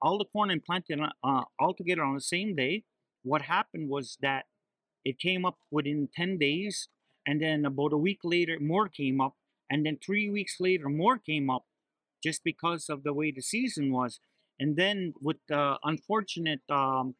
all 0.00 0.18
the 0.18 0.24
corn 0.24 0.50
I 0.50 0.58
planted 0.58 1.00
uh, 1.00 1.44
all 1.58 1.74
together 1.74 2.02
on 2.04 2.14
the 2.14 2.20
same 2.20 2.54
day, 2.56 2.84
what 3.22 3.42
happened 3.42 3.88
was 3.88 4.18
that 4.22 4.46
it 5.04 5.18
came 5.18 5.44
up 5.44 5.58
within 5.70 6.08
10 6.14 6.38
days. 6.38 6.88
And 7.26 7.40
then 7.40 7.64
about 7.64 7.92
a 7.92 7.98
week 7.98 8.20
later, 8.24 8.58
more 8.60 8.88
came 8.88 9.20
up. 9.20 9.36
And 9.70 9.86
then 9.86 9.98
three 10.04 10.28
weeks 10.28 10.56
later, 10.60 10.88
more 10.88 11.18
came 11.18 11.48
up 11.50 11.64
just 12.22 12.44
because 12.44 12.88
of 12.88 13.02
the 13.04 13.12
way 13.12 13.30
the 13.30 13.42
season 13.42 13.92
was. 13.92 14.20
And 14.58 14.76
then 14.76 15.14
with 15.20 15.38
the 15.48 15.78
unfortunate 15.84 16.60
um, 16.70 17.14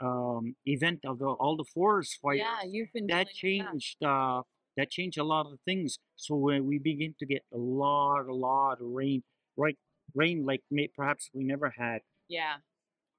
um, 0.00 0.54
event 0.66 1.00
of 1.04 1.18
the, 1.18 1.26
all 1.26 1.56
the 1.56 1.64
forest 1.64 2.18
fires, 2.22 2.38
Yeah, 2.40 2.68
you've 2.68 2.92
been 2.92 3.06
that 3.08 3.28
changed 3.30 4.02
uh, 4.02 4.42
that 4.76 4.90
changed 4.90 5.18
a 5.18 5.24
lot 5.24 5.46
of 5.46 5.58
things. 5.64 5.98
So 6.16 6.36
when 6.36 6.66
we 6.66 6.78
begin 6.78 7.14
to 7.18 7.26
get 7.26 7.42
a 7.52 7.58
lot, 7.58 8.26
a 8.28 8.34
lot 8.34 8.74
of 8.80 8.86
rain, 8.88 9.22
right, 9.56 9.76
rain 10.14 10.44
like 10.46 10.62
may, 10.70 10.88
perhaps 10.88 11.30
we 11.34 11.44
never 11.44 11.74
had. 11.76 12.00
Yeah. 12.28 12.56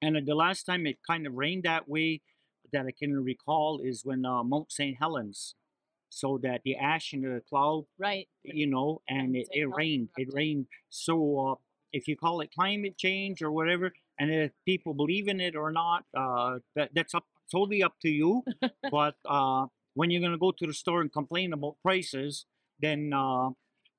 And 0.01 0.15
uh, 0.15 0.21
the 0.25 0.35
last 0.35 0.63
time 0.63 0.85
it 0.87 0.99
kind 1.05 1.27
of 1.27 1.33
rained 1.33 1.63
that 1.63 1.89
way 1.89 2.21
that 2.71 2.85
I 2.85 2.91
can 2.97 3.13
recall 3.23 3.81
is 3.83 4.05
when 4.05 4.25
uh, 4.25 4.43
Mount 4.43 4.71
St. 4.71 4.97
Helens. 4.99 5.55
So 6.11 6.39
that 6.41 6.61
the 6.63 6.75
ash 6.75 7.13
and 7.13 7.23
the 7.23 7.41
cloud 7.47 7.85
Right. 7.99 8.27
you 8.43 8.65
know, 8.65 9.01
and 9.07 9.35
it, 9.35 9.47
it 9.51 9.65
rained. 9.65 10.09
It 10.17 10.29
rained. 10.33 10.65
So 10.89 11.39
uh, 11.39 11.55
if 11.93 12.07
you 12.07 12.15
call 12.17 12.41
it 12.41 12.51
climate 12.51 12.97
change 12.97 13.43
or 13.43 13.51
whatever, 13.51 13.93
and 14.19 14.31
if 14.31 14.51
people 14.65 14.93
believe 14.93 15.27
in 15.27 15.39
it 15.39 15.55
or 15.55 15.71
not, 15.71 16.03
uh, 16.15 16.59
that 16.75 16.89
that's 16.93 17.13
up 17.15 17.25
totally 17.51 17.83
up 17.83 17.95
to 18.01 18.09
you. 18.09 18.43
but 18.91 19.15
uh, 19.27 19.65
when 19.93 20.09
you're 20.11 20.21
gonna 20.21 20.37
go 20.37 20.51
to 20.51 20.67
the 20.67 20.73
store 20.73 21.01
and 21.01 21.11
complain 21.11 21.53
about 21.53 21.77
prices, 21.81 22.45
then 22.79 23.11
uh, 23.13 23.49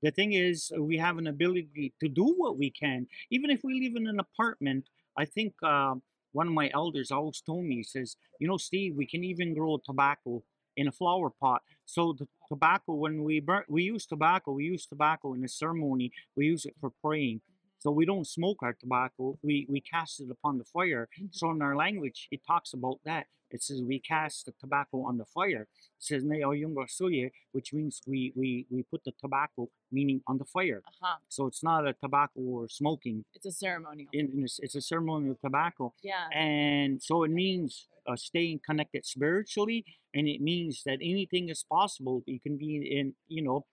the 0.03 0.11
thing 0.11 0.33
is 0.33 0.73
we 0.79 0.97
have 0.99 1.19
an 1.19 1.27
ability 1.27 1.93
to 2.01 2.09
do 2.09 2.35
what 2.37 2.59
we 2.59 2.71
can, 2.71 3.07
even 3.31 3.51
if 3.51 3.61
we 3.63 3.81
live 3.81 3.97
in 3.97 4.07
an 4.07 4.19
apartment. 4.21 4.87
I 5.17 5.25
think 5.25 5.55
uh, 5.63 5.95
one 6.33 6.47
of 6.47 6.53
my 6.55 6.71
elders 6.73 7.11
always 7.11 7.41
told 7.41 7.65
me, 7.65 7.77
he 7.77 7.83
says, 7.83 8.17
you 8.39 8.49
know, 8.49 8.57
Steve, 8.57 8.95
we 8.97 9.07
can 9.07 9.25
even 9.25 9.55
grow 9.55 9.79
tobacco 9.85 10.43
in 10.77 10.89
a 10.89 10.93
flower 10.93 11.31
pot. 11.31 11.63
So 11.85 12.15
the 12.19 12.29
tobacco, 12.49 12.95
when 12.95 13.25
we 13.25 13.41
burn, 13.41 13.65
we 13.69 13.83
use 13.83 14.07
tobacco. 14.07 14.53
We 14.53 14.65
use 14.65 14.87
tobacco 14.87 15.35
in 15.35 15.45
a 15.45 15.49
ceremony. 15.49 16.13
We 16.37 16.47
use 16.47 16.65
it 16.65 16.75
for 16.81 16.91
praying. 17.05 17.41
So 17.81 17.91
we 17.91 18.05
don't 18.07 18.27
smoke 18.27 18.59
our 18.63 18.75
tobacco. 18.75 19.39
We 19.43 19.67
we 19.69 19.81
cast 19.81 20.21
it 20.21 20.31
upon 20.31 20.59
the 20.59 20.65
fire. 20.65 21.09
So 21.33 21.51
in 21.51 21.63
our 21.63 21.77
language, 21.77 22.29
it 22.31 22.43
talks 22.47 22.73
about 22.75 22.99
that. 23.05 23.27
It 23.51 23.63
says 23.65 23.83
we 23.83 23.99
cast 23.99 24.47
the 24.47 24.53
tobacco 24.61 25.03
on 25.03 25.17
the 25.19 25.25
fire. 25.25 25.63
It 25.63 26.03
says 26.09 26.23
"Ne 26.25 26.39
yunga 26.41 26.85
suye," 26.89 27.31
which 27.53 27.73
means 27.73 28.01
we 28.07 28.33
we 28.37 28.67
we 28.71 28.83
put 28.85 29.03
the 29.05 29.13
tobacco, 29.21 29.69
meaning 29.91 30.21
on 30.29 30.39
the 30.39 30.45
fire. 30.45 30.83
Uh 30.87 30.91
huh. 31.03 31.17
So 31.29 31.47
it's 31.47 31.63
not 31.63 31.87
a 31.89 31.95
tobacco 31.95 32.41
or 32.41 32.69
smoking. 32.69 33.25
It's 33.35 33.47
a 33.47 33.53
ceremonial. 33.53 34.09
A, 34.15 34.45
it's 34.67 34.77
a 34.77 34.81
ceremonial 34.81 35.37
tobacco, 35.43 35.95
Yeah. 36.03 36.29
and 36.33 37.03
so 37.03 37.25
it 37.25 37.31
means 37.31 37.89
uh, 38.07 38.15
staying 38.17 38.61
connected 38.65 39.05
spiritually, 39.05 39.85
and 40.15 40.29
it 40.29 40.41
means 40.41 40.83
that 40.87 40.99
anything 41.03 41.49
is 41.49 41.65
possible. 41.65 42.23
You 42.27 42.41
can 42.41 42.57
be 42.57 42.71
in, 42.99 43.15
you 43.29 43.43
know, 43.43 43.67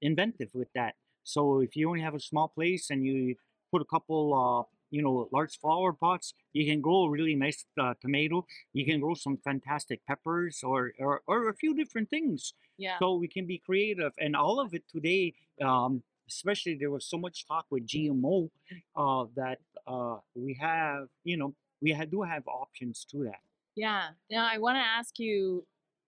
inventive 0.00 0.50
with 0.54 0.68
that. 0.74 0.94
So 1.26 1.60
if 1.60 1.76
you 1.76 1.88
only 1.88 2.00
have 2.02 2.14
a 2.14 2.20
small 2.20 2.48
place 2.48 2.90
and 2.90 3.04
you 3.04 3.36
put 3.72 3.82
a 3.82 3.84
couple, 3.84 4.22
uh, 4.34 4.62
you 4.90 5.02
know, 5.02 5.28
large 5.32 5.58
flower 5.58 5.92
pots, 5.92 6.32
you 6.52 6.64
can 6.64 6.80
grow 6.80 7.04
a 7.04 7.10
really 7.10 7.34
nice 7.34 7.64
uh, 7.80 7.94
tomato. 8.00 8.46
You 8.72 8.84
can 8.86 9.00
grow 9.00 9.14
some 9.14 9.36
fantastic 9.38 10.00
peppers 10.06 10.62
or, 10.62 10.92
or 10.98 11.22
or 11.26 11.48
a 11.48 11.54
few 11.54 11.74
different 11.74 12.08
things. 12.08 12.54
Yeah. 12.78 12.98
So 13.00 13.14
we 13.14 13.28
can 13.28 13.46
be 13.46 13.58
creative, 13.58 14.12
and 14.18 14.36
all 14.36 14.60
of 14.60 14.74
it 14.74 14.84
today. 14.88 15.34
Um, 15.60 16.02
especially 16.28 16.74
there 16.74 16.90
was 16.90 17.04
so 17.06 17.16
much 17.16 17.46
talk 17.46 17.66
with 17.70 17.86
GMO 17.86 18.50
uh, 18.96 19.26
that 19.36 19.58
uh, 19.86 20.16
we 20.34 20.58
have, 20.60 21.06
you 21.22 21.36
know, 21.36 21.54
we 21.80 21.92
ha- 21.92 22.04
do 22.04 22.22
have 22.22 22.42
options 22.48 23.04
to 23.12 23.24
that. 23.24 23.40
Yeah. 23.76 24.08
Now 24.30 24.48
I 24.50 24.58
want 24.58 24.76
to 24.76 24.80
ask 24.80 25.18
you 25.18 25.66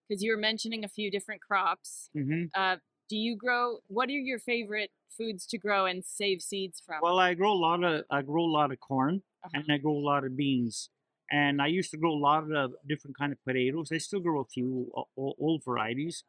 because 0.08 0.22
you 0.22 0.32
were 0.32 0.38
mentioning 0.38 0.84
a 0.84 0.88
few 0.88 1.10
different 1.10 1.40
crops. 1.40 2.10
hmm 2.14 2.44
Uh, 2.54 2.76
do 3.08 3.16
you 3.16 3.36
grow? 3.36 3.78
What 3.88 4.08
are 4.08 4.12
your 4.12 4.38
favorite 4.38 4.90
foods 5.16 5.46
to 5.46 5.58
grow 5.58 5.86
and 5.86 6.04
save 6.04 6.42
seeds 6.42 6.80
from? 6.84 7.00
Well, 7.02 7.18
I 7.18 7.34
grow 7.34 7.52
a 7.52 7.54
lot 7.68 7.82
of 7.84 8.04
I 8.10 8.22
grow 8.22 8.44
a 8.44 8.54
lot 8.60 8.72
of 8.72 8.80
corn 8.80 9.22
Uh-huh. 9.44 9.50
and 9.54 9.64
I 9.72 9.78
grow 9.78 9.96
a 9.96 10.06
lot 10.12 10.24
of 10.24 10.36
beans, 10.36 10.90
and 11.30 11.62
I 11.62 11.68
used 11.68 11.90
to 11.92 11.96
grow 11.96 12.12
a 12.12 12.18
lot 12.30 12.50
of 12.50 12.74
different 12.86 13.16
kind 13.16 13.32
of 13.32 13.38
potatoes. 13.44 13.90
I 13.92 13.98
still 13.98 14.20
grow 14.20 14.40
a 14.40 14.44
few 14.44 14.90
o- 14.96 15.34
old 15.38 15.64
varieties, 15.64 16.24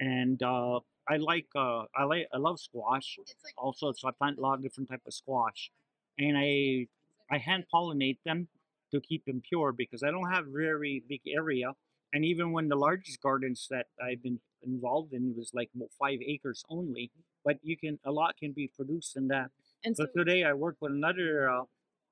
and 0.00 0.42
uh, 0.42 0.80
I 1.08 1.16
like 1.16 1.46
uh, 1.56 1.84
I 1.96 2.04
like 2.04 2.28
I 2.32 2.38
love 2.38 2.60
squash 2.60 3.18
also. 3.56 3.92
So 3.92 4.08
I 4.08 4.12
plant 4.12 4.38
a 4.38 4.40
lot 4.40 4.54
of 4.54 4.62
different 4.62 4.88
type 4.90 5.02
of 5.06 5.14
squash, 5.14 5.70
and 6.18 6.36
I 6.36 6.88
I 7.30 7.38
hand 7.38 7.66
pollinate 7.72 8.18
them 8.24 8.48
to 8.92 9.00
keep 9.00 9.24
them 9.24 9.40
pure 9.48 9.72
because 9.72 10.02
I 10.02 10.10
don't 10.10 10.30
have 10.30 10.46
very 10.46 11.02
big 11.08 11.22
area. 11.26 11.72
And 12.12 12.24
even 12.24 12.52
when 12.52 12.68
the 12.68 12.76
largest 12.76 13.20
gardens 13.20 13.66
that 13.70 13.86
I've 14.02 14.22
been 14.22 14.40
involved 14.62 15.12
in 15.12 15.34
was 15.36 15.50
like 15.54 15.70
five 15.98 16.20
acres 16.26 16.64
only, 16.68 17.10
but 17.44 17.58
you 17.62 17.76
can 17.76 17.98
a 18.04 18.12
lot 18.12 18.36
can 18.38 18.52
be 18.52 18.68
produced 18.68 19.16
in 19.16 19.28
that. 19.28 19.50
and 19.84 19.96
so, 19.96 20.04
So 20.06 20.10
today 20.18 20.44
I 20.44 20.52
work 20.54 20.76
with 20.80 20.92
another 20.92 21.50
uh, 21.50 21.64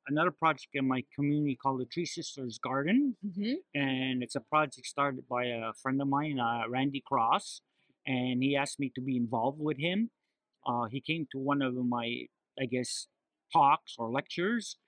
another 0.09 0.31
project 0.31 0.69
in 0.75 0.87
my 0.87 1.03
community 1.15 1.57
called 1.57 1.81
the 1.81 1.87
Three 1.87 2.07
Sisters 2.07 2.59
Garden, 2.59 3.17
Mhm. 3.25 3.57
and 3.75 4.23
it's 4.23 4.37
a 4.37 4.41
project 4.41 4.87
started 4.87 5.27
by 5.27 5.45
a 5.47 5.73
friend 5.83 6.01
of 6.01 6.09
mine, 6.09 6.39
uh, 6.39 6.69
Randy 6.69 7.03
Cross, 7.05 7.63
and 8.07 8.43
he 8.43 8.55
asked 8.55 8.79
me 8.79 8.91
to 8.95 9.01
be 9.01 9.17
involved 9.17 9.59
with 9.61 9.79
him. 9.79 10.11
Uh, 10.65 10.87
he 10.87 11.01
came 11.01 11.27
to 11.33 11.39
one 11.39 11.63
of 11.63 11.75
my, 11.75 12.27
I 12.61 12.67
guess, 12.67 13.09
talks 13.53 13.97
or 13.99 14.11
lectures, 14.11 14.79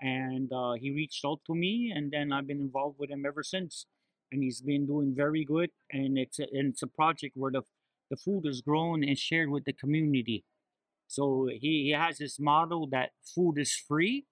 and 0.00 0.52
uh, 0.52 0.72
he 0.74 0.90
reached 0.92 1.24
out 1.24 1.40
to 1.46 1.54
me, 1.54 1.90
and 1.94 2.12
then 2.12 2.32
I've 2.32 2.46
been 2.46 2.60
involved 2.60 2.98
with 3.00 3.10
him 3.10 3.26
ever 3.26 3.42
since. 3.42 3.86
And 4.30 4.42
he's 4.42 4.60
been 4.60 4.86
doing 4.86 5.14
very 5.16 5.44
good, 5.44 5.70
and 5.90 6.18
it's 6.18 6.38
a, 6.38 6.46
and 6.52 6.72
it's 6.72 6.82
a 6.82 6.86
project 6.86 7.34
where 7.34 7.52
the 7.52 7.62
the 8.10 8.16
food 8.16 8.44
is 8.46 8.60
grown 8.60 9.04
and 9.04 9.18
shared 9.18 9.50
with 9.50 9.64
the 9.64 9.72
community. 9.72 10.44
So 11.06 11.48
he, 11.50 11.84
he 11.86 11.90
has 11.90 12.18
this 12.18 12.38
model 12.38 12.86
that 12.88 13.10
food 13.34 13.56
is 13.58 13.72
free, 13.74 14.26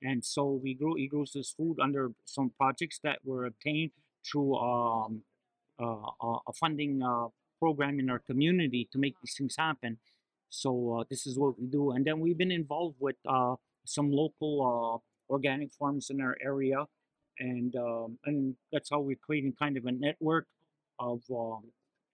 and 0.00 0.24
so 0.24 0.60
we 0.62 0.74
grow 0.74 0.94
he 0.94 1.08
grows 1.08 1.32
this 1.32 1.50
food 1.50 1.78
under 1.80 2.12
some 2.24 2.52
projects 2.56 3.00
that 3.02 3.18
were 3.24 3.46
obtained 3.46 3.90
through 4.24 4.56
um, 4.56 5.22
uh, 5.80 6.10
a 6.46 6.52
funding 6.54 7.02
uh, 7.02 7.26
program 7.58 7.98
in 7.98 8.10
our 8.10 8.20
community 8.20 8.88
to 8.92 8.98
make 8.98 9.14
these 9.20 9.34
things 9.36 9.56
happen. 9.58 9.98
So 10.50 10.98
uh, 10.98 11.04
this 11.10 11.26
is 11.26 11.38
what 11.38 11.58
we 11.58 11.66
do, 11.66 11.90
and 11.90 12.04
then 12.04 12.20
we've 12.20 12.38
been 12.38 12.52
involved 12.52 12.96
with 13.00 13.16
uh, 13.28 13.56
some 13.84 14.12
local 14.12 14.52
uh, 14.62 15.32
organic 15.32 15.72
farms 15.72 16.10
in 16.10 16.20
our 16.20 16.36
area, 16.44 16.84
and 17.38 17.74
um, 17.76 18.18
and 18.24 18.56
that's 18.72 18.90
how 18.90 19.00
we're 19.00 19.16
creating 19.16 19.54
kind 19.58 19.76
of 19.76 19.86
a 19.86 19.92
network 19.92 20.46
of 20.98 21.22
um, 21.30 21.64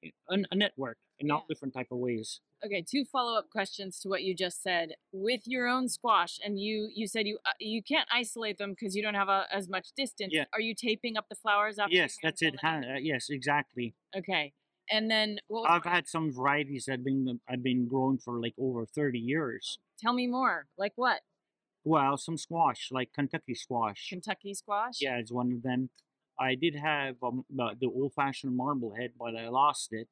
a, 0.05 0.13
a 0.51 0.57
network 0.57 0.99
in 1.19 1.31
all 1.31 1.39
Yeah. 1.49 1.53
different 1.55 1.75
type 1.75 1.89
of 1.91 1.99
ways. 1.99 2.41
okay, 2.65 2.83
two 2.89 3.05
follow-up 3.05 3.51
questions 3.51 4.01
to 4.01 4.09
what 4.09 4.23
you 4.23 4.35
just 4.35 4.63
said. 4.63 4.95
With 5.13 5.43
your 5.47 5.67
own 5.69 5.89
squash, 5.89 6.39
and 6.45 6.59
you 6.61 6.89
you 6.95 7.07
said 7.09 7.27
you 7.27 7.39
uh, 7.45 7.51
you 7.59 7.83
can't 7.83 8.09
isolate 8.13 8.59
them 8.59 8.71
because 8.71 8.95
you 8.97 9.03
don't 9.03 9.15
have 9.15 9.29
a, 9.29 9.47
as 9.53 9.69
much 9.69 9.89
distance. 9.97 10.33
Yeah. 10.33 10.45
Are 10.53 10.61
you 10.61 10.75
taping 10.75 11.17
up 11.17 11.27
the 11.29 11.35
flowers 11.37 11.79
after? 11.79 11.95
Yes, 11.95 12.17
that's 12.23 12.43
it. 12.43 12.55
uh, 12.65 12.81
yes, 13.01 13.27
exactly. 13.31 13.95
Okay, 14.17 14.53
and 14.91 15.11
then 15.11 15.39
what 15.49 15.69
I've 15.71 15.85
had 15.85 16.07
some 16.09 16.33
varieties 16.33 16.85
that 16.87 16.93
have 16.99 17.05
been 17.05 17.41
I've 17.49 17.63
been 17.63 17.87
growing 17.89 18.19
for 18.19 18.41
like 18.41 18.55
over 18.59 18.87
thirty 18.87 19.19
years. 19.21 19.79
tell 19.99 20.13
me 20.13 20.27
more. 20.29 20.67
Like 20.77 20.93
what? 20.97 21.21
Well, 21.89 22.19
some 22.19 22.37
squash, 22.37 22.91
like 22.91 23.15
Kentucky 23.15 23.55
squash. 23.55 24.11
Kentucky 24.11 24.53
squash. 24.53 24.97
Yeah, 25.01 25.17
it's 25.17 25.33
one 25.33 25.53
of 25.53 25.63
them. 25.63 25.89
I 26.39 26.55
did 26.55 26.75
have 26.77 27.17
um, 27.23 27.47
the 27.49 27.71
the 27.81 27.87
old-fashioned 27.87 28.55
marblehead, 28.55 29.13
but 29.19 29.35
I 29.35 29.49
lost 29.49 29.89
it 29.93 30.07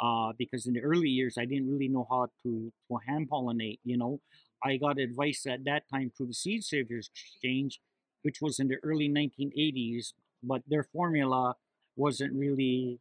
uh, 0.00 0.32
because 0.38 0.66
in 0.66 0.72
the 0.72 0.80
early 0.80 1.10
years 1.10 1.36
I 1.36 1.44
didn't 1.44 1.70
really 1.70 1.88
know 1.88 2.06
how 2.08 2.28
to 2.44 2.72
to 2.88 2.98
hand 3.06 3.28
pollinate. 3.28 3.80
You 3.84 3.98
know, 3.98 4.20
I 4.64 4.78
got 4.78 4.98
advice 4.98 5.44
at 5.46 5.64
that 5.64 5.82
time 5.92 6.12
through 6.16 6.28
the 6.28 6.38
Seed 6.42 6.64
Savers 6.64 7.10
Exchange, 7.14 7.78
which 8.22 8.38
was 8.40 8.58
in 8.58 8.68
the 8.68 8.78
early 8.82 9.10
1980s, 9.10 10.14
but 10.42 10.62
their 10.66 10.84
formula 10.96 11.56
wasn't 11.94 12.32
really 12.32 13.00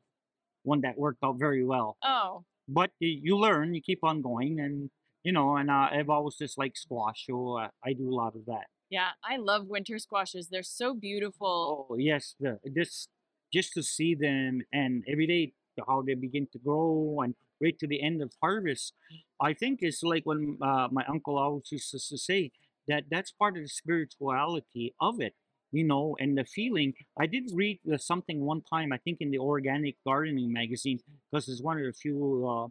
one 0.63 0.82
that 0.82 0.98
worked 0.98 1.24
out 1.24 1.39
very 1.39 1.63
well. 1.63 1.96
Oh, 2.03 2.44
But 2.68 2.91
you 3.00 3.38
learn, 3.38 3.74
you 3.74 3.82
keep 3.82 4.03
on 4.03 4.22
going, 4.22 4.60
and 4.60 4.89
you 5.24 5.32
know, 5.32 5.56
and 5.58 5.70
uh, 5.70 5.90
I've 5.92 6.10
always 6.10 6.36
just 6.36 6.58
liked 6.58 6.78
squash, 6.78 7.25
so 7.28 7.58
uh, 7.58 7.68
I 7.86 7.94
do 7.94 8.10
a 8.10 8.16
lot 8.16 8.36
of 8.36 8.46
that. 8.46 8.66
yeah. 8.90 9.10
I 9.24 9.38
love 9.38 9.68
winter 9.68 9.98
squashes. 10.00 10.48
They're 10.50 10.63
so 10.63 10.94
beautiful. 10.94 11.88
Oh 11.90 11.98
yes, 11.98 12.36
the 12.40 12.60
just 12.75 13.10
just 13.54 13.74
to 13.74 13.84
see 13.84 14.16
them 14.16 14.62
and 14.72 15.04
every 15.08 15.28
day 15.28 15.54
how 15.88 16.01
they 16.01 16.13
begin 16.13 16.48
to 16.51 16.60
grow 16.60 17.22
and 17.24 17.34
right 17.62 17.78
to 17.80 17.88
the 17.88 18.01
end 18.01 18.22
of 18.22 18.34
harvest. 18.42 18.94
I 19.40 19.54
think 19.54 19.80
it's 19.82 20.04
like 20.04 20.24
when 20.25 20.58
uh, 20.62 20.88
my 20.92 21.04
uncle 21.08 21.38
always 21.38 21.72
used 21.72 21.92
to 21.92 22.18
say 22.18 22.51
that 22.88 23.06
that's 23.10 23.32
part 23.32 23.58
of 23.58 23.63
the 23.63 23.70
spirituality 23.70 24.94
of 25.00 25.22
it, 25.22 25.34
you 25.72 25.84
know, 25.84 26.16
and 26.20 26.38
the 26.38 26.46
feeling. 26.46 26.94
I 27.20 27.28
did 27.28 27.51
read 27.54 27.80
uh, 27.92 27.98
something 27.98 28.42
one 28.42 28.62
time, 28.62 28.92
I 28.92 28.98
think 28.98 29.18
in 29.22 29.32
the 29.32 29.40
Organic 29.40 29.96
Gardening 30.06 30.51
magazine, 30.51 31.00
because 31.32 31.48
it's 31.48 31.62
one 31.62 31.78
of 31.78 31.86
the 31.86 31.94
few 31.94 32.70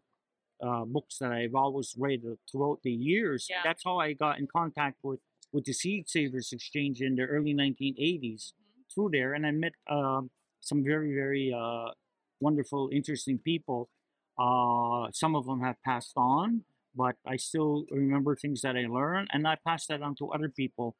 uh, 0.62 0.70
uh, 0.80 0.84
books 0.84 1.18
that 1.18 1.32
I've 1.32 1.54
always 1.54 1.94
read 1.98 2.22
uh, 2.24 2.34
throughout 2.50 2.80
the 2.82 2.92
years. 2.92 3.46
Yeah. 3.48 3.56
That's 3.64 3.82
how 3.84 3.98
I 3.98 4.12
got 4.12 4.38
in 4.38 4.46
contact 4.46 4.98
with 5.02 5.20
with 5.52 5.64
the 5.64 5.72
Seed 5.72 6.08
Savers 6.08 6.52
Exchange 6.52 7.00
in 7.00 7.16
the 7.16 7.22
early 7.22 7.52
1980s 7.52 8.52
through 8.94 9.10
there, 9.12 9.34
and 9.34 9.44
I 9.44 9.50
met 9.50 9.72
um, 9.90 10.30
some 10.60 10.84
very, 10.84 11.12
very 11.12 11.52
uh, 11.52 11.90
wonderful, 12.40 12.88
interesting 12.92 13.38
people. 13.38 13.88
Uh, 14.38 15.08
some 15.12 15.34
of 15.34 15.46
them 15.46 15.60
have 15.60 15.76
passed 15.84 16.12
on, 16.16 16.62
but 16.94 17.16
I 17.26 17.36
still 17.36 17.84
remember 17.90 18.36
things 18.36 18.60
that 18.62 18.76
I 18.76 18.86
learned, 18.86 19.28
and 19.32 19.46
I 19.46 19.56
pass 19.66 19.86
that 19.86 20.02
on 20.02 20.14
to 20.16 20.30
other 20.30 20.48
people. 20.48 20.94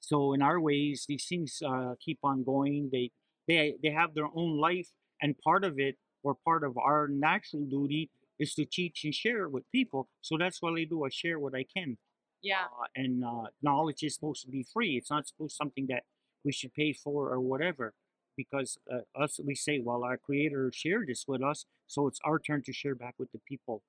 So 0.00 0.34
in 0.34 0.42
our 0.42 0.60
ways, 0.60 1.06
these 1.08 1.26
things 1.26 1.62
uh, 1.66 1.94
keep 1.98 2.18
on 2.22 2.44
going. 2.44 2.90
They 2.92 3.10
they 3.48 3.74
they 3.82 3.90
have 3.90 4.14
their 4.14 4.28
own 4.34 4.58
life, 4.58 4.88
and 5.22 5.34
part 5.38 5.64
of 5.64 5.78
it, 5.78 5.96
or 6.22 6.36
part 6.44 6.62
of 6.62 6.76
our 6.76 7.08
natural 7.08 7.64
duty, 7.64 8.10
is 8.38 8.54
to 8.54 8.64
teach 8.64 9.04
and 9.04 9.14
share 9.14 9.48
with 9.48 9.64
people. 9.72 10.08
So 10.20 10.36
that's 10.38 10.60
what 10.62 10.78
I 10.78 10.84
do. 10.84 11.04
I 11.04 11.08
share 11.10 11.38
what 11.38 11.54
I 11.54 11.64
can 11.76 11.96
Yeah. 12.42 12.64
uh, 12.64 12.86
and 12.96 13.24
uh, 13.24 13.46
knowledge 13.62 14.02
is 14.02 14.14
supposed 14.14 14.42
to 14.44 14.48
be 14.50 14.64
free. 14.72 14.96
It's 14.96 15.10
not 15.10 15.26
supposed 15.28 15.56
something 15.56 15.86
that 15.88 16.04
we 16.44 16.52
should 16.52 16.74
pay 16.74 16.92
for 16.92 17.30
or 17.32 17.40
whatever. 17.40 17.94
Because 18.36 18.78
uh, 18.92 19.02
us, 19.22 19.38
we 19.44 19.54
say, 19.54 19.78
well, 19.78 20.02
our 20.02 20.16
Creator 20.16 20.72
shared 20.74 21.06
this 21.06 21.24
with 21.28 21.40
us, 21.42 21.66
so 21.86 22.08
it's 22.08 22.18
our 22.24 22.40
turn 22.40 22.62
to 22.64 22.72
share 22.72 22.96
back 22.96 23.14
with 23.16 23.30
the 23.32 23.38
people. 23.48 23.82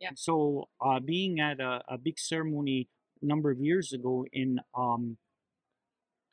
Yeah. 0.00 0.08
And 0.08 0.18
So, 0.18 0.68
uh, 0.84 0.98
being 0.98 1.38
at 1.38 1.60
a, 1.60 1.82
a 1.88 1.98
big 1.98 2.18
ceremony 2.18 2.88
a 3.22 3.26
number 3.26 3.52
of 3.52 3.60
years 3.60 3.92
ago 3.92 4.26
in, 4.32 4.58
um, 4.74 5.18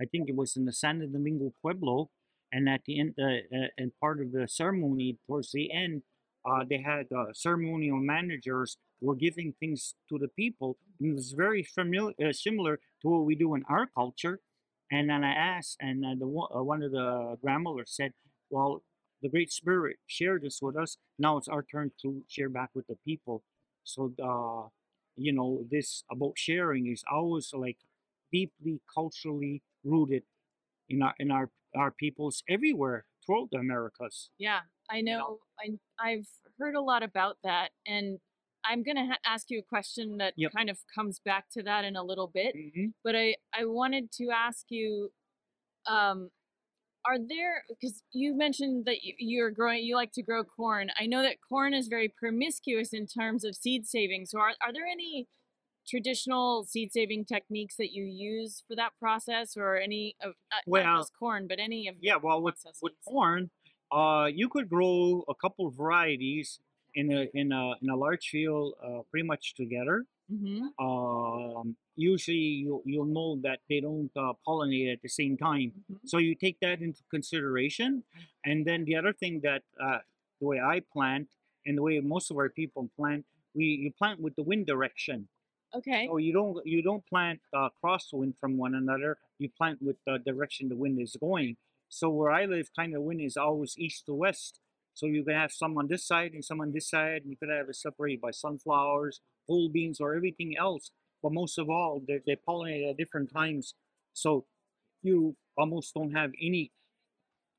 I 0.01 0.05
think 0.05 0.29
it 0.29 0.35
was 0.35 0.55
in 0.55 0.65
the 0.65 0.73
San 0.73 0.99
Domingo 1.11 1.53
Pueblo, 1.61 2.09
and 2.51 2.67
at 2.67 2.81
the 2.85 2.99
end, 2.99 3.13
uh, 3.19 3.55
uh, 3.55 3.67
and 3.77 3.91
part 3.99 4.19
of 4.21 4.31
the 4.31 4.47
ceremony 4.47 5.17
towards 5.27 5.51
the 5.51 5.71
end, 5.71 6.01
uh, 6.45 6.63
they 6.69 6.79
had 6.81 7.07
uh, 7.11 7.25
ceremonial 7.33 7.99
managers 7.99 8.77
were 9.01 9.15
giving 9.15 9.53
things 9.59 9.95
to 10.09 10.17
the 10.17 10.27
people. 10.29 10.77
And 10.99 11.11
it 11.11 11.15
was 11.15 11.31
very 11.33 11.63
familiar, 11.63 12.13
uh, 12.23 12.33
similar 12.33 12.79
to 13.01 13.09
what 13.09 13.25
we 13.25 13.35
do 13.35 13.55
in 13.55 13.63
our 13.69 13.87
culture. 13.87 14.39
And 14.91 15.09
then 15.09 15.23
I 15.23 15.33
asked, 15.33 15.77
and 15.79 16.03
the 16.19 16.27
one- 16.27 16.49
uh, 16.55 16.63
one 16.63 16.81
of 16.83 16.91
the 16.91 17.37
grandmothers 17.41 17.91
said, 17.95 18.13
"Well, 18.49 18.83
the 19.21 19.29
Great 19.29 19.51
Spirit 19.51 19.99
shared 20.07 20.41
this 20.43 20.61
with 20.61 20.75
us. 20.75 20.97
Now 21.17 21.37
it's 21.37 21.47
our 21.47 21.63
turn 21.63 21.91
to 22.01 22.23
share 22.27 22.49
back 22.49 22.71
with 22.73 22.87
the 22.87 22.95
people." 23.05 23.43
So, 23.83 24.13
uh, 24.21 24.69
you 25.15 25.31
know, 25.33 25.67
this 25.69 26.03
about 26.09 26.37
sharing 26.37 26.87
is 26.87 27.03
always 27.11 27.53
like 27.53 27.77
deeply 28.31 28.81
culturally 28.93 29.63
rooted 29.83 30.23
in 30.89 31.01
our 31.01 31.15
in 31.19 31.31
our 31.31 31.51
our 31.75 31.91
peoples 31.91 32.43
everywhere 32.49 33.05
throughout 33.25 33.49
the 33.51 33.57
Americas. 33.57 34.31
Yeah, 34.37 34.61
I 34.89 35.01
know? 35.01 35.17
know. 35.19 35.39
I 35.59 35.77
I've 36.11 36.27
heard 36.59 36.75
a 36.75 36.81
lot 36.81 37.03
about 37.03 37.37
that, 37.43 37.69
and 37.85 38.19
I'm 38.65 38.83
gonna 38.83 39.07
ha- 39.07 39.19
ask 39.25 39.49
you 39.49 39.59
a 39.59 39.63
question 39.63 40.17
that 40.17 40.33
Yep. 40.37 40.51
kind 40.55 40.69
of 40.69 40.79
comes 40.93 41.19
back 41.19 41.49
to 41.51 41.63
that 41.63 41.85
in 41.85 41.95
a 41.95 42.03
little 42.03 42.27
bit. 42.27 42.55
hmm 42.55 42.87
But 43.03 43.15
I 43.15 43.35
I 43.53 43.65
wanted 43.65 44.11
to 44.13 44.29
ask 44.31 44.65
you, 44.69 45.11
um, 45.87 46.29
are 47.05 47.17
there 47.17 47.63
because 47.69 48.03
you 48.11 48.35
mentioned 48.35 48.85
that 48.85 49.03
you, 49.03 49.13
you're 49.17 49.51
growing 49.51 49.83
you 49.83 49.95
like 49.95 50.11
to 50.11 50.21
grow 50.21 50.43
corn 50.43 50.89
i 50.99 51.05
know 51.05 51.21
that 51.21 51.37
corn 51.47 51.73
is 51.73 51.87
very 51.87 52.09
promiscuous 52.09 52.93
in 52.93 53.07
terms 53.07 53.43
of 53.45 53.55
seed 53.55 53.85
saving 53.87 54.25
so 54.25 54.37
are, 54.39 54.51
are 54.61 54.73
there 54.73 54.85
any 54.85 55.27
traditional 55.87 56.63
seed 56.65 56.91
saving 56.91 57.25
techniques 57.25 57.75
that 57.77 57.91
you 57.91 58.03
use 58.03 58.63
for 58.67 58.75
that 58.75 58.91
process 58.99 59.55
or 59.57 59.77
any 59.77 60.15
of 60.21 60.31
uh, 60.51 60.55
not 60.55 60.63
Well, 60.67 60.97
just 60.97 61.13
corn 61.17 61.47
but 61.47 61.59
any 61.59 61.87
of 61.87 61.95
Yeah, 62.01 62.17
well, 62.21 62.41
with 62.41 62.63
with 62.81 62.93
corn, 63.07 63.49
uh, 63.91 64.27
you 64.33 64.49
could 64.49 64.69
grow 64.69 65.23
a 65.27 65.35
couple 65.35 65.67
of 65.67 65.73
varieties 65.75 66.59
in 66.95 67.11
a 67.11 67.27
in 67.33 67.51
a 67.51 67.73
in 67.81 67.89
a 67.89 67.95
large 67.95 68.29
field, 68.29 68.73
uh, 68.83 69.01
pretty 69.11 69.25
much 69.27 69.53
together. 69.55 70.05
mm-hmm. 70.31 70.67
Um, 70.83 71.75
usually, 71.95 72.63
you'll 72.65 72.81
you'll 72.85 73.05
know 73.05 73.37
that 73.43 73.59
they 73.69 73.79
don't 73.79 74.11
uh, 74.17 74.33
pollinate 74.47 74.91
at 74.93 75.01
the 75.01 75.09
same 75.09 75.37
time, 75.37 75.71
Mm-hmm. 75.91 76.07
so 76.07 76.17
you 76.17 76.35
take 76.35 76.59
that 76.61 76.81
into 76.81 77.01
consideration. 77.09 78.03
And 78.45 78.65
then 78.65 78.85
the 78.85 78.95
other 78.95 79.13
thing 79.13 79.41
that 79.43 79.63
uh, 79.81 79.99
the 80.39 80.47
way 80.47 80.59
I 80.59 80.81
plant 80.93 81.27
and 81.65 81.77
the 81.77 81.81
way 81.81 81.99
most 81.99 82.31
of 82.31 82.37
our 82.37 82.49
people 82.49 82.89
plant, 82.97 83.25
we 83.53 83.65
you 83.65 83.91
plant 83.97 84.19
with 84.21 84.35
the 84.35 84.43
wind 84.43 84.65
direction. 84.65 85.27
okay 85.75 86.07
So 86.07 86.17
you 86.17 86.33
don't 86.33 86.57
you 86.65 86.81
don't 86.81 87.05
plant 87.05 87.39
uh, 87.53 87.69
crosswind 87.83 88.33
from 88.39 88.57
one 88.57 88.73
another. 88.75 89.17
You 89.37 89.49
plant 89.57 89.81
with 89.81 89.97
the 90.05 90.17
direction 90.19 90.69
the 90.69 90.75
wind 90.75 90.99
is 91.01 91.15
going. 91.19 91.57
So 91.89 92.09
where 92.09 92.31
I 92.31 92.45
live, 92.45 92.69
kind 92.75 92.95
of 92.95 93.01
wind 93.01 93.21
is 93.21 93.37
always 93.37 93.77
east 93.77 94.05
to 94.05 94.13
west. 94.13 94.59
So 94.93 95.05
you 95.05 95.23
can 95.23 95.35
have 95.35 95.51
some 95.51 95.77
on 95.77 95.87
this 95.87 96.05
side 96.05 96.33
and 96.33 96.43
some 96.43 96.61
on 96.61 96.71
this 96.71 96.89
side. 96.89 97.21
And 97.23 97.31
you 97.31 97.37
could 97.37 97.49
have 97.49 97.69
it 97.69 97.75
separated 97.75 98.21
by 98.21 98.31
sunflowers, 98.31 99.21
whole 99.47 99.69
beans, 99.69 99.99
or 99.99 100.15
everything 100.15 100.55
else. 100.57 100.91
But 101.21 101.33
most 101.33 101.57
of 101.57 101.69
all, 101.69 102.01
they, 102.07 102.21
they 102.25 102.37
pollinate 102.47 102.89
at 102.89 102.97
different 102.97 103.33
times. 103.33 103.73
So 104.13 104.45
you 105.01 105.35
almost 105.57 105.93
don't 105.93 106.11
have 106.11 106.31
any 106.41 106.71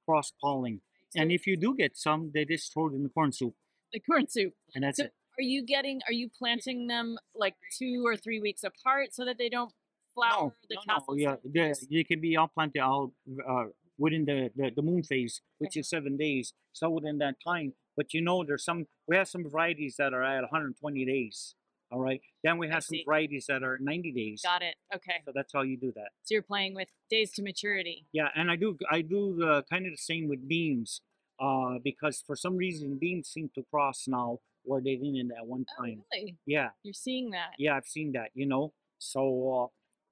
cross 0.06 0.32
polling. 0.40 0.80
And 1.16 1.32
if 1.32 1.46
you 1.46 1.56
do 1.56 1.74
get 1.76 1.96
some, 1.96 2.30
they 2.32 2.44
just 2.44 2.72
throw 2.72 2.88
it 2.88 2.94
in 2.94 3.02
the 3.02 3.08
corn 3.08 3.32
soup, 3.32 3.54
the 3.92 4.00
corn 4.00 4.28
soup 4.28 4.52
and 4.74 4.84
that's 4.84 4.98
So 4.98 5.04
it. 5.04 5.12
are 5.38 5.42
you 5.42 5.64
getting 5.64 6.00
are 6.06 6.12
you 6.12 6.28
planting 6.38 6.86
them 6.86 7.18
like 7.34 7.54
two 7.78 8.02
or 8.06 8.16
three 8.16 8.40
weeks 8.40 8.62
apart 8.64 9.12
so 9.12 9.24
that 9.24 9.38
they 9.38 9.48
don't 9.48 9.72
flower 10.14 10.30
No, 10.30 10.54
the 10.68 10.76
no, 10.86 10.98
no, 11.08 11.14
yeah, 11.16 11.36
they, 11.44 11.72
they 11.90 12.04
can 12.04 12.20
be 12.20 12.36
all 12.36 12.48
planted 12.48 12.80
all 12.80 13.12
uh, 13.48 13.64
within 14.00 14.24
the, 14.24 14.50
the, 14.56 14.70
the 14.74 14.82
moon 14.82 15.02
phase, 15.04 15.42
which 15.58 15.76
is 15.76 15.88
seven 15.88 16.16
days. 16.16 16.54
So 16.72 16.88
within 16.90 17.18
that 17.18 17.36
time, 17.46 17.74
but 17.96 18.12
you 18.14 18.22
know, 18.22 18.42
there's 18.44 18.64
some 18.64 18.86
we 19.06 19.14
have 19.16 19.28
some 19.28 19.44
varieties 19.48 19.94
that 19.98 20.12
are 20.14 20.22
at 20.24 20.40
120 20.40 21.04
days. 21.04 21.54
All 21.92 21.98
right, 22.00 22.20
then 22.44 22.56
we 22.58 22.68
I 22.68 22.74
have 22.74 22.84
some 22.84 22.96
see. 22.98 23.04
varieties 23.04 23.46
that 23.48 23.62
are 23.64 23.76
90 23.80 24.12
days. 24.12 24.42
got 24.44 24.62
it 24.62 24.76
okay 24.94 25.18
So 25.26 25.32
that's 25.34 25.52
how 25.52 25.62
you 25.62 25.76
do 25.76 25.92
that. 25.96 26.10
so 26.22 26.34
you're 26.34 26.42
playing 26.54 26.74
with 26.74 26.88
days 27.10 27.32
to 27.36 27.42
maturity 27.42 28.06
Yeah, 28.12 28.28
and 28.34 28.50
I 28.50 28.56
do 28.56 28.76
I 28.90 29.02
do 29.02 29.20
the 29.42 29.64
kind 29.70 29.84
of 29.86 29.92
the 29.92 30.04
same 30.10 30.28
with 30.28 30.48
beans, 30.48 31.02
uh, 31.40 31.74
because 31.82 32.22
for 32.26 32.36
some 32.36 32.56
reason 32.56 32.96
beans 33.00 33.28
seem 33.28 33.50
to 33.56 33.62
cross 33.72 34.04
now 34.06 34.38
where 34.62 34.80
they 34.80 34.96
didn't 34.96 35.32
at 35.38 35.44
one 35.46 35.64
time. 35.78 35.98
Oh, 36.02 36.06
really 36.14 36.36
Yeah, 36.46 36.68
you're 36.84 36.94
seeing 37.06 37.30
that 37.30 37.50
yeah, 37.58 37.76
I've 37.76 37.86
seen 37.96 38.12
that. 38.12 38.28
You 38.34 38.46
know, 38.46 38.72
so 38.98 39.22
uh, 39.56 39.66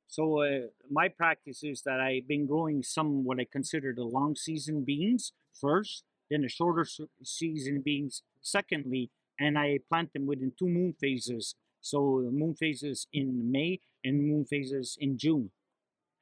so 0.09 0.43
uh, 0.43 0.61
my 0.91 1.09
practice 1.09 1.63
is 1.63 1.83
that 1.83 2.01
I've 2.01 2.27
been 2.27 2.47
growing 2.47 2.83
some 2.83 3.25
what 3.25 3.39
I 3.39 3.47
consider 3.51 3.93
the 3.95 4.05
long 4.05 4.35
season 4.37 4.83
beans 4.83 5.33
first, 5.61 6.05
then 6.31 6.43
the 6.43 6.49
shorter 6.49 6.87
season 7.23 7.83
beans 7.85 8.23
secondly, 8.41 9.11
and 9.39 9.59
I 9.59 9.81
plant 9.89 10.15
them 10.15 10.27
within 10.27 10.53
two 10.59 10.69
moon 10.69 10.95
phases. 10.99 11.55
So 11.83 12.23
the 12.25 12.31
moon 12.31 12.55
phases 12.55 13.07
in 13.13 13.53
May 13.53 13.81
and 14.03 14.27
moon 14.27 14.47
phases 14.47 14.97
in 14.99 15.19
June. 15.19 15.51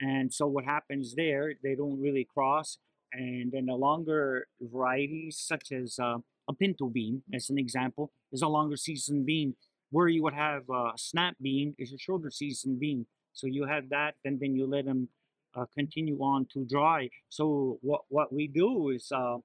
And 0.00 0.35
so 0.35 0.47
what 0.47 0.64
happens 0.64 1.14
there, 1.14 1.55
they 1.62 1.75
don't 1.76 2.00
really 2.00 2.25
cross. 2.25 2.78
And 3.12 3.52
then 3.52 3.66
the 3.66 3.75
longer 3.75 4.49
varieties, 4.61 5.38
such 5.38 5.73
as 5.73 5.99
uh, 5.99 6.19
a 6.49 6.52
pinto 6.52 6.88
bean, 6.88 7.23
as 7.33 7.50
an 7.50 7.59
example, 7.59 8.11
is 8.33 8.43
a 8.43 8.49
longer 8.49 8.76
season 8.76 9.25
bean. 9.25 9.55
Where 9.90 10.09
you 10.09 10.23
would 10.25 10.35
have 10.35 10.69
a 10.69 10.93
snap 10.97 11.37
bean 11.40 11.75
is 11.78 11.93
a 11.93 11.99
shorter 11.99 12.31
season 12.31 12.76
bean. 12.78 13.07
So 13.37 13.47
you 13.47 13.66
have 13.66 13.90
that, 13.90 14.14
and 14.25 14.40
then 14.40 14.57
you 14.57 14.66
let 14.66 14.87
them 14.87 15.09
uh, 15.55 15.66
continue 15.75 16.19
on 16.21 16.47
to 16.55 16.64
dry. 16.64 17.11
So 17.28 17.78
what 17.83 18.02
what 18.09 18.33
we 18.33 18.49
do 18.49 18.91
is, 18.91 19.13
uh, 19.13 19.39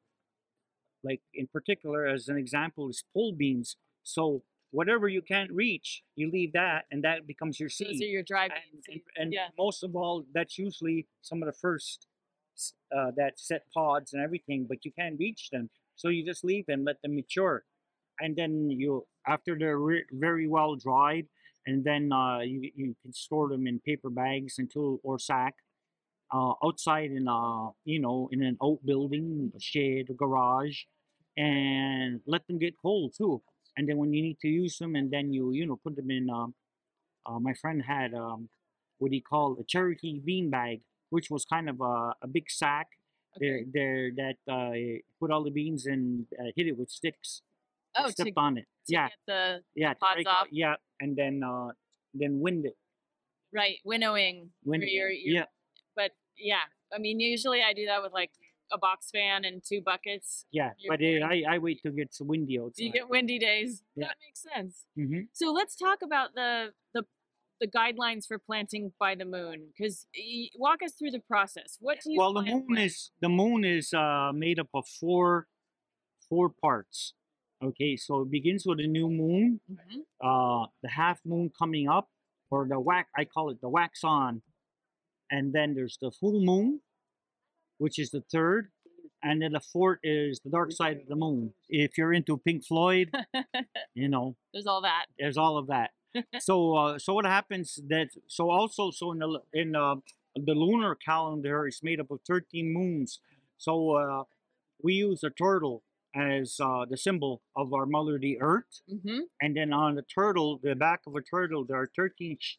like 1.04 1.22
in 1.34 1.48
particular, 1.48 2.08
as 2.08 2.28
an 2.30 2.38
example, 2.38 2.90
is 2.90 3.04
pole 3.14 3.34
beans. 3.34 3.76
So 4.04 4.44
whatever 4.72 5.10
you 5.10 5.22
can't 5.22 5.52
reach, 5.52 6.04
you 6.16 6.32
leave 6.32 6.54
that, 6.54 6.86
and 6.90 7.04
that 7.04 7.28
becomes 7.28 7.60
your 7.60 7.70
seed 7.70 7.90
those 7.90 8.02
are 8.02 8.06
your 8.06 8.24
dry 8.24 8.46
and, 8.46 8.54
beans 8.72 8.86
and, 8.88 9.02
and 9.18 9.34
yeah 9.34 9.48
most 9.58 9.84
of 9.84 9.96
all, 9.96 10.24
that's 10.34 10.58
usually 10.58 11.06
some 11.22 11.44
of 11.44 11.48
the 11.48 11.58
first 11.66 12.08
uh, 12.96 13.12
that 13.18 13.40
set 13.40 13.64
pods 13.74 14.14
and 14.14 14.24
everything, 14.24 14.66
but 14.68 14.86
you 14.86 14.92
can't 14.92 15.18
reach 15.20 15.50
them. 15.52 15.70
So 15.96 16.10
you 16.10 16.26
just 16.26 16.44
leave 16.44 16.66
them, 16.66 16.84
let 16.86 17.02
them 17.02 17.16
mature, 17.16 17.64
and 18.20 18.36
then 18.36 18.70
you 18.70 19.06
after 19.28 19.58
they're 19.58 19.78
re- 19.78 20.06
very 20.12 20.48
well 20.48 20.76
dried, 20.76 21.28
and 21.66 21.84
then 21.84 22.12
uh, 22.12 22.40
you 22.40 22.72
you 22.76 22.96
can 23.02 23.14
store 23.14 23.50
them 23.50 23.68
in 23.68 23.80
paper 23.80 24.10
bags 24.10 24.56
until 24.58 25.00
or 25.04 25.20
sack. 25.20 25.56
Uh, 26.34 26.54
outside 26.64 27.12
in 27.12 27.28
a 27.28 27.70
you 27.84 28.00
know 28.00 28.30
in 28.32 28.42
an 28.42 28.58
outbuilding, 28.64 29.52
a 29.56 29.60
shed, 29.60 30.06
a 30.10 30.14
garage, 30.14 30.84
and 31.38 32.22
let 32.26 32.48
them 32.48 32.58
get 32.58 32.74
cold 32.82 33.14
too. 33.18 33.42
And 33.78 33.88
then 33.88 33.98
when 33.98 34.14
you 34.14 34.22
need 34.22 34.40
to 34.42 34.48
use 34.48 34.78
them, 34.78 34.96
and 34.96 35.12
then 35.12 35.34
you 35.34 35.52
you 35.52 35.66
know 35.66 35.80
put 35.84 35.96
them 35.96 36.10
in. 36.10 36.30
Um, 36.30 36.54
uh, 37.26 37.40
my 37.40 37.54
friend 37.54 37.84
had 37.88 38.16
um, 38.16 38.50
what 38.98 39.12
he 39.12 39.22
called 39.22 39.60
a 39.60 39.64
Cherokee 39.64 40.20
bean 40.20 40.50
bag, 40.50 40.82
which 41.10 41.30
was 41.30 41.46
kind 41.46 41.70
of 41.70 41.80
a, 41.82 42.14
a 42.22 42.28
big 42.28 42.50
sack 42.50 42.88
okay. 43.38 43.66
there, 43.74 44.12
there 44.16 44.36
that 44.46 44.52
uh, 44.52 45.02
put 45.20 45.32
all 45.32 45.44
the 45.44 45.52
beans 45.52 45.86
and 45.86 46.26
uh, 46.40 46.52
hit 46.56 46.68
it 46.68 46.78
with 46.78 46.90
sticks. 46.90 47.42
Oh 47.98 48.08
to, 48.08 48.12
stepped 48.12 48.32
on 48.38 48.58
it. 48.58 48.66
to 48.88 48.94
yeah, 48.94 49.08
get 49.08 49.18
the 49.28 49.60
yeah, 49.76 49.94
to 49.94 50.00
pods 50.00 50.24
off. 50.28 50.48
Yeah, 50.52 50.76
and 51.00 51.16
then 51.16 51.42
uh, 51.44 51.70
then 52.14 52.40
wind 52.42 52.66
it. 52.66 52.76
right 53.54 53.78
winnowing 53.86 54.50
Wind 54.66 54.84
it. 54.84 54.90
you're, 54.92 55.10
you're 55.10 55.36
yeah, 55.42 55.46
but 55.96 56.12
yeah 56.38 56.66
i 56.96 56.98
mean 57.00 57.20
usually 57.20 57.62
i 57.62 57.74
do 57.74 57.86
that 57.86 58.02
with 58.04 58.14
like 58.14 58.32
a 58.74 58.78
box 58.78 59.10
fan 59.12 59.44
and 59.44 59.62
two 59.70 59.82
buckets 59.82 60.46
yeah. 60.52 60.72
you're 60.80 60.92
But 60.94 61.00
pouring- 61.02 61.24
I 61.24 61.56
I 61.56 61.58
wait 61.58 61.80
till 61.84 61.92
it's 61.98 62.20
windy 62.22 62.58
so 62.58 62.72
you 62.78 62.92
get 62.92 63.10
windy 63.10 63.40
days 63.40 63.84
Yeah. 63.96 64.08
that 64.08 64.16
makes 64.26 64.42
sense 64.54 64.86
hmm 64.96 65.22
so 65.34 65.52
let's 65.52 65.76
talk 65.76 66.00
about 66.02 66.30
the 66.36 66.72
the 66.94 67.04
the 67.60 67.68
guidelines 67.68 68.24
for 68.26 68.38
planting 68.40 68.92
by 69.00 69.14
the 69.16 69.26
moon 69.26 69.58
because 69.72 70.08
walk 70.58 70.80
us 70.84 70.94
through 70.98 71.12
the 71.12 71.20
process 71.34 71.78
what 71.80 71.98
do 72.04 72.12
you 72.12 72.18
Well, 72.20 72.34
the 72.34 72.44
moon 72.54 72.78
is 72.78 73.12
the 73.22 73.30
moon 73.30 73.64
is 73.78 73.94
uh, 73.94 74.32
made 74.34 74.60
up 74.64 74.70
of 74.74 74.86
four 75.00 75.48
four 76.30 76.48
parts. 76.50 77.14
Okay, 77.64 77.96
so 77.96 78.22
it 78.22 78.32
begins 78.32 78.66
with 78.66 78.80
a 78.80 78.88
new 78.88 79.08
moon, 79.08 79.60
Mhm. 79.70 80.02
uh, 80.20 80.68
the 80.82 80.90
half 80.90 81.24
moon 81.26 81.52
coming 81.52 81.88
up, 81.88 82.10
or 82.50 82.68
the 82.68 82.80
wax. 82.80 83.10
I 83.16 83.26
call 83.26 83.50
it 83.52 83.62
the 83.62 83.70
wax 83.70 84.04
on, 84.04 84.42
and 85.30 85.54
then 85.54 85.76
there's 85.76 85.98
the 86.02 86.12
full 86.12 86.44
moon, 86.44 86.82
which 87.78 88.00
is 88.00 88.10
the 88.10 88.22
third, 88.22 88.72
and 89.22 89.42
then 89.42 89.52
the 89.54 89.60
fourth 89.60 90.00
is 90.04 90.40
the 90.40 90.50
dark 90.50 90.72
side 90.72 90.98
of 90.98 91.08
the 91.08 91.16
moon. 91.16 91.54
If 91.70 91.98
you're 91.98 92.14
into 92.14 92.38
Pink 92.38 92.66
Floyd, 92.66 93.12
you 93.94 94.10
know, 94.10 94.36
there's 94.54 94.66
all 94.68 94.82
that 94.82 95.06
there's 95.20 95.38
all 95.38 95.58
of 95.58 95.68
that. 95.68 95.92
so 96.40 96.76
uh, 96.76 97.00
so 97.00 97.14
what 97.14 97.26
happens 97.26 97.76
that 97.88 98.10
so 98.28 98.50
also 98.50 98.90
so 98.92 99.12
in 99.12 99.20
the 99.20 99.40
in 99.54 99.76
uh, 99.76 99.96
the 100.36 100.54
lunar 100.56 100.96
calendar 100.96 101.68
is 101.68 101.82
made 101.84 102.00
up 102.00 102.10
of 102.10 102.22
13 102.28 102.74
moons. 102.74 103.20
So 103.58 103.92
uh, 103.96 104.24
we 104.82 104.94
use 104.96 105.24
a 105.24 105.30
turtle 105.30 105.84
as 106.16 106.60
uh, 106.60 106.86
the 106.90 106.98
symbol 106.98 107.42
of 107.56 107.74
our 107.74 107.86
mother, 107.86 108.18
the 108.20 108.40
earth. 108.42 108.82
mm-hmm. 108.92 109.20
And 109.42 109.56
then 109.56 109.74
on 109.74 109.96
the 109.96 110.02
turtle, 110.04 110.60
the 110.62 110.76
back 110.76 111.02
of 111.08 111.16
a 111.16 111.22
turtle, 111.22 111.66
there 111.66 111.78
are 111.78 111.90
13 111.96 112.38
sh- 112.40 112.58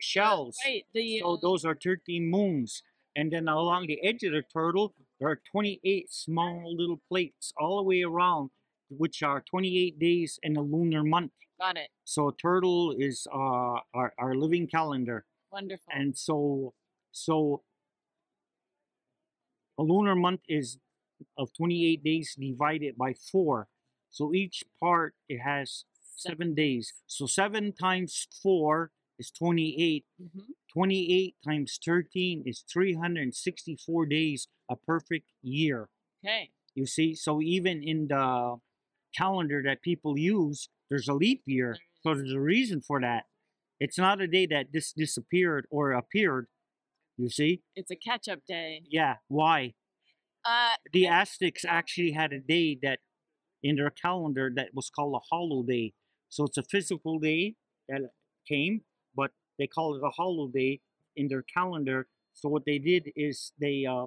shells. 0.00 0.56
right 0.64 0.84
the 0.94 1.20
So 1.20 1.34
uh, 1.34 1.36
those 1.40 1.64
are 1.64 1.74
13 1.76 2.28
moons. 2.30 2.82
And 3.16 3.32
then 3.32 3.48
along 3.48 3.86
the 3.86 3.98
edge 4.04 4.22
of 4.22 4.32
the 4.32 4.42
turtle, 4.42 4.94
there 5.18 5.28
are 5.28 5.40
28 5.50 6.12
small 6.12 6.74
little 6.76 7.00
plates 7.08 7.52
all 7.58 7.78
the 7.78 7.82
way 7.82 8.02
around, 8.02 8.50
which 8.90 9.22
are 9.22 9.40
28 9.48 9.98
days 9.98 10.38
in 10.42 10.56
a 10.56 10.62
lunar 10.62 11.02
month. 11.02 11.32
got 11.60 11.76
it 11.76 11.88
So 12.04 12.30
turtle 12.30 12.94
is 12.98 13.26
uh, 13.32 13.80
our, 13.94 14.12
our 14.18 14.34
living 14.34 14.66
calendar. 14.66 15.24
wonderful 15.50 15.92
And 15.92 16.16
so 16.16 16.74
so 17.12 17.62
a 19.78 19.82
lunar 19.82 20.14
month 20.14 20.40
is 20.48 20.78
of 21.36 21.50
28 21.56 22.02
days 22.04 22.34
divided 22.38 22.96
by 22.96 23.14
4. 23.14 23.68
So 24.10 24.32
each 24.34 24.64
part 24.80 25.14
it 25.28 25.38
has 25.38 25.84
7 26.16 26.54
days. 26.54 26.92
So 27.06 27.26
7 27.26 27.72
times 27.72 28.26
4 28.42 28.90
is 29.18 29.30
28. 29.30 30.04
hmm 30.20 30.40
28 30.74 31.34
times 31.44 31.78
13 31.82 32.42
is 32.46 32.62
364 32.70 34.06
days, 34.06 34.48
a 34.70 34.76
perfect 34.76 35.26
year. 35.42 35.88
okay 36.22 36.50
You 36.74 36.86
see, 36.86 37.14
so 37.14 37.40
even 37.40 37.82
in 37.82 38.08
the 38.08 38.56
calendar 39.16 39.62
that 39.64 39.82
people 39.82 40.18
use, 40.18 40.68
there's 40.90 41.08
a 41.08 41.14
leap 41.14 41.42
year. 41.46 41.76
So 42.02 42.14
there's 42.14 42.32
a 42.32 42.40
reason 42.40 42.80
for 42.80 43.00
that. 43.00 43.24
It's 43.80 43.98
not 43.98 44.20
a 44.20 44.26
day 44.26 44.46
that 44.46 44.66
this 44.72 44.92
disappeared 44.92 45.66
or 45.70 45.92
appeared. 45.92 46.46
You 47.16 47.30
see? 47.30 47.62
it's 47.74 47.90
a 47.90 47.96
catch-up 47.96 48.40
day 48.46 48.82
Yeah. 48.88 49.16
Why? 49.28 49.74
Uh, 50.44 50.76
The 50.92 51.06
Aztecs 51.06 51.64
actually 51.64 52.12
had 52.12 52.32
a 52.32 52.40
day 52.40 52.78
that 52.82 53.00
in 53.62 53.76
their 53.76 53.90
calendar 53.90 54.50
that 54.54 54.70
was 54.74 54.90
called 54.90 55.14
a 55.14 55.34
hollow 55.34 55.62
day. 55.62 55.92
So 56.28 56.44
it's 56.44 56.58
a 56.58 56.62
physical 56.62 57.18
day 57.18 57.54
that 57.88 58.02
came, 58.46 58.82
but 59.14 59.32
they 59.58 59.66
call 59.66 59.94
it 59.96 60.02
a 60.04 60.10
hollow 60.10 60.48
day 60.48 60.80
in 61.16 61.28
their 61.28 61.42
calendar. 61.42 62.06
So 62.34 62.48
what 62.48 62.64
they 62.66 62.78
did 62.78 63.10
is 63.16 63.52
they 63.60 63.84
uh, 63.84 64.06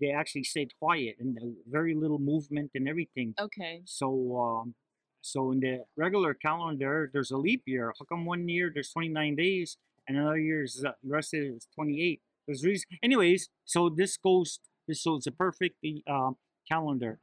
they 0.00 0.10
actually 0.10 0.44
stayed 0.44 0.70
quiet 0.78 1.16
and 1.18 1.38
very 1.68 1.94
little 1.94 2.18
movement 2.18 2.70
and 2.74 2.88
everything. 2.88 3.34
okay. 3.38 3.82
So 3.84 4.36
um, 4.38 4.74
so 5.20 5.52
in 5.52 5.60
the 5.60 5.84
regular 5.96 6.34
calendar, 6.34 7.10
there's 7.12 7.30
a 7.30 7.36
leap 7.36 7.62
year. 7.66 7.92
How 7.98 8.04
come 8.04 8.24
one 8.24 8.48
year 8.48 8.70
there's 8.72 8.90
29 8.90 9.36
days 9.36 9.76
and 10.08 10.16
another 10.18 10.38
year 10.38 10.62
is 10.64 10.84
uh, 10.86 10.92
the 11.02 11.10
rest 11.10 11.34
of 11.34 11.40
it 11.40 11.54
is 11.56 11.68
28? 11.74 12.20
There's 12.46 12.64
reason. 12.64 12.86
Anyways, 13.02 13.48
so 13.64 13.88
this 13.88 14.16
goes. 14.16 14.60
This 14.88 15.02
so 15.02 15.16
it's 15.16 15.26
a 15.26 15.32
perfect 15.32 15.76
um, 16.08 16.36
calendar. 16.68 17.18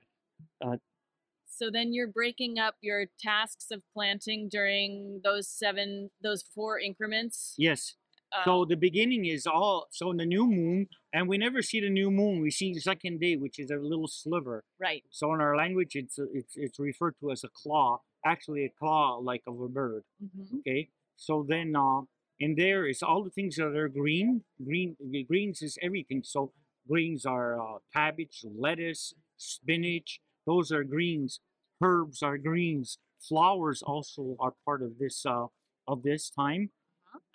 So 1.45 1.69
then 1.69 1.93
you're 1.93 2.07
breaking 2.07 2.57
up 2.57 2.75
your 2.81 3.07
tasks 3.19 3.67
of 3.71 3.81
planting 3.93 4.47
during 4.49 5.19
those 5.23 5.47
seven, 5.47 6.09
those 6.23 6.41
four 6.55 6.79
increments. 6.79 7.55
Yes. 7.57 7.95
Uh, 8.31 8.45
So 8.45 8.63
the 8.65 8.77
beginning 8.77 9.25
is 9.25 9.45
all 9.47 9.87
so 9.91 10.11
in 10.11 10.17
the 10.17 10.25
new 10.25 10.47
moon, 10.47 10.87
and 11.11 11.27
we 11.27 11.37
never 11.37 11.61
see 11.61 11.81
the 11.81 11.89
new 11.89 12.11
moon. 12.11 12.41
We 12.41 12.51
see 12.51 12.73
the 12.73 12.79
second 12.79 13.19
day, 13.19 13.35
which 13.35 13.59
is 13.59 13.71
a 13.71 13.75
little 13.77 14.07
sliver. 14.07 14.63
right. 14.79 15.03
So 15.09 15.33
in 15.33 15.41
our 15.41 15.57
language, 15.57 15.95
it's 15.95 16.17
it's 16.33 16.53
it's 16.55 16.79
referred 16.79 17.15
to 17.19 17.31
as 17.31 17.43
a 17.43 17.49
claw. 17.49 18.01
Actually, 18.25 18.63
a 18.65 18.69
claw 18.69 19.17
like 19.17 19.43
of 19.47 19.59
a 19.59 19.67
bird. 19.67 20.03
hmm 20.21 20.59
Okay. 20.59 20.89
So 21.17 21.43
then, 21.47 21.75
uh, 21.75 22.01
in 22.39 22.55
there 22.55 22.85
is 22.87 23.01
all 23.03 23.23
the 23.23 23.31
things 23.31 23.55
that 23.57 23.75
are 23.75 23.89
green. 23.89 24.43
Green 24.63 24.95
greens 25.27 25.61
is 25.61 25.77
everything. 25.81 26.21
So 26.23 26.53
greens 26.89 27.25
are 27.25 27.59
uh, 27.61 27.79
cabbage, 27.93 28.45
lettuce, 28.57 29.13
spinach. 29.37 30.19
Those 30.45 30.71
are 30.71 30.83
greens. 30.83 31.39
Herbs 31.81 32.23
are 32.23 32.37
greens. 32.37 32.97
Flowers 33.19 33.81
also 33.83 34.35
are 34.39 34.53
part 34.65 34.81
of 34.81 34.97
this 34.99 35.25
uh, 35.25 35.47
of 35.87 36.03
this 36.03 36.29
time. 36.29 36.71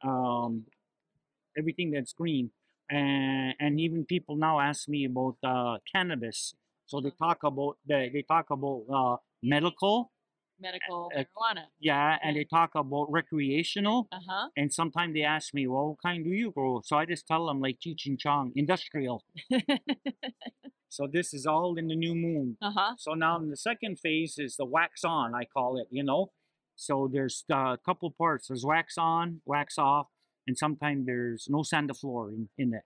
Um, 0.04 0.66
everything 1.58 1.90
that's 1.90 2.12
green, 2.12 2.50
and 2.90 3.54
and 3.60 3.80
even 3.80 4.04
people 4.04 4.36
now 4.36 4.60
ask 4.60 4.88
me 4.88 5.04
about 5.04 5.36
uh, 5.42 5.78
cannabis. 5.94 6.54
So 6.86 7.00
they 7.00 7.10
talk 7.10 7.42
about 7.44 7.78
they, 7.86 8.10
they 8.12 8.22
talk 8.22 8.50
about 8.50 8.82
uh, 8.92 9.16
medical, 9.42 10.10
Medical 10.60 11.10
uh, 11.14 11.18
marijuana. 11.20 11.64
yeah, 11.80 12.16
and 12.22 12.36
they 12.36 12.44
talk 12.44 12.70
about 12.74 13.10
recreational. 13.10 14.08
Uh 14.12 14.18
huh. 14.28 14.48
And 14.56 14.72
sometimes 14.72 15.14
they 15.14 15.22
ask 15.22 15.52
me, 15.52 15.66
well, 15.66 15.88
what 15.90 16.02
kind 16.02 16.24
do 16.24 16.30
you 16.30 16.50
grow? 16.52 16.80
So 16.84 16.96
I 16.96 17.04
just 17.06 17.26
tell 17.26 17.46
them 17.46 17.60
like 17.60 17.78
Cheech 17.84 18.06
and 18.06 18.18
Chong, 18.18 18.52
industrial. 18.54 19.24
So 20.88 21.08
this 21.12 21.34
is 21.34 21.44
all 21.44 21.74
in 21.76 21.88
the 21.88 21.96
new 21.96 22.14
moon. 22.14 22.56
uh 22.62 22.70
huh. 22.72 22.94
So 22.98 23.14
now 23.14 23.36
in 23.40 23.50
the 23.50 23.56
second 23.56 23.98
phase 23.98 24.38
is 24.38 24.54
the 24.54 24.64
wax 24.64 25.02
on, 25.02 25.34
I 25.34 25.44
call 25.44 25.76
it, 25.76 25.88
you 25.90 26.04
know. 26.04 26.30
So 26.76 27.10
there's 27.12 27.44
uh, 27.52 27.72
a 27.72 27.78
couple 27.84 28.12
parts. 28.16 28.46
There's 28.46 28.64
wax 28.64 28.96
on, 28.96 29.40
wax 29.44 29.76
off, 29.76 30.06
and 30.46 30.56
sometimes 30.56 31.06
there's 31.06 31.48
no 31.50 31.64
sand 31.64 31.90
the 31.90 31.94
floor 31.94 32.30
in, 32.30 32.48
in 32.58 32.74
it. 32.74 32.82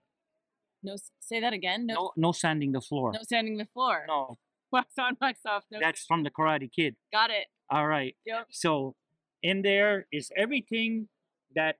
No, 0.81 0.95
say 1.19 1.39
that 1.39 1.53
again. 1.53 1.85
No, 1.85 1.93
No, 1.93 2.11
no 2.17 2.31
sanding 2.31 2.71
the 2.71 2.81
floor. 2.81 3.11
no 3.13 3.19
sanding 3.21 3.57
the 3.57 3.65
floor. 3.65 4.05
No, 4.07 4.39
Wax 4.71 4.93
on, 4.99 5.15
wax 5.21 5.41
off. 5.45 5.65
No. 5.71 5.77
that's 5.79 6.03
from 6.05 6.23
the 6.23 6.31
Karate 6.31 6.71
Kid. 6.71 6.95
Got 7.13 7.29
it. 7.29 7.45
All 7.69 7.87
right. 7.87 8.15
Yep. 8.25 8.47
So 8.51 8.95
in 9.43 9.61
there 9.61 10.07
is 10.11 10.31
everything 10.35 11.07
that 11.55 11.75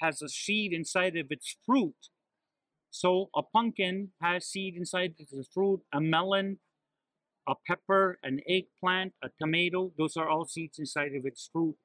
has 0.00 0.22
a 0.22 0.28
seed 0.28 0.72
inside 0.72 1.16
of 1.16 1.26
its 1.30 1.56
fruit. 1.66 1.94
So 2.90 3.30
a 3.34 3.42
pumpkin 3.42 4.10
has 4.22 4.46
seed 4.46 4.76
inside 4.76 5.14
of 5.20 5.26
its 5.30 5.48
fruit, 5.52 5.80
a 5.92 6.00
melon, 6.00 6.58
a 7.48 7.54
pepper, 7.66 8.18
an 8.22 8.40
eggplant, 8.48 9.12
a 9.22 9.28
tomato, 9.40 9.92
those 9.98 10.16
are 10.16 10.28
all 10.28 10.44
seeds 10.44 10.78
inside 10.78 11.12
of 11.14 11.26
its 11.26 11.48
fruit. 11.52 11.76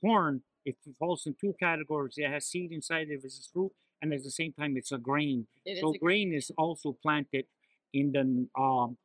Corn, 0.00 0.42
it 0.64 0.76
falls 0.98 1.24
in 1.26 1.34
two 1.40 1.54
categories. 1.58 2.14
It 2.18 2.30
has 2.30 2.46
seed 2.46 2.70
inside 2.72 3.08
of 3.10 3.24
its 3.24 3.48
fruit, 3.52 3.72
and 4.00 4.12
at 4.12 4.22
the 4.22 4.30
same 4.30 4.52
time, 4.52 4.76
it's 4.76 4.92
a 4.92 4.98
grain. 4.98 5.46
It 5.64 5.72
is 5.72 5.80
so 5.80 5.94
a 5.94 5.98
grain 5.98 6.32
is 6.32 6.50
also 6.56 6.96
planted 7.02 7.46
in 7.92 8.12
the 8.12 8.48
um 8.62 8.96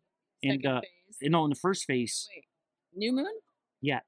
in 0.41 0.59
second 0.59 0.61
the 0.75 0.81
phase. 0.81 1.17
you 1.21 1.29
know 1.29 1.45
in 1.45 1.49
the 1.51 1.55
first 1.55 1.85
Oh, 1.85 1.93
phase. 1.93 2.27
wait. 2.35 2.45
New 2.95 3.13
moon. 3.13 3.25
Yeah. 3.84 4.00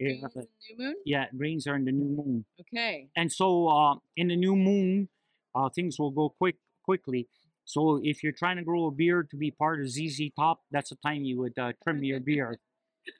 In 0.00 0.20
new 0.20 0.76
moon. 0.78 0.94
yeah, 1.04 1.26
grains 1.36 1.66
are 1.66 1.76
in 1.76 1.84
the 1.84 1.92
new 1.92 2.08
moon. 2.20 2.44
Okay. 2.62 3.08
and 3.16 3.30
so 3.30 3.68
uh, 3.68 3.94
in 4.16 4.28
the 4.28 4.36
new 4.36 4.56
moon, 4.56 5.08
uh, 5.54 5.68
things 5.68 5.98
will 5.98 6.10
go 6.10 6.30
quick 6.30 6.56
quickly. 6.84 7.28
So 7.66 8.00
if 8.02 8.22
you're 8.22 8.32
trying 8.42 8.56
to 8.56 8.64
grow 8.64 8.86
a 8.86 8.90
beard 8.90 9.28
to 9.30 9.36
be 9.36 9.50
part 9.50 9.80
of 9.80 9.88
ZZ 9.90 10.30
Top, 10.38 10.62
that's 10.70 10.88
the 10.90 10.96
time 11.06 11.22
you 11.24 11.38
would 11.40 11.56
uh, 11.58 11.72
trim 11.84 12.02
your 12.02 12.18
beard, 12.18 12.58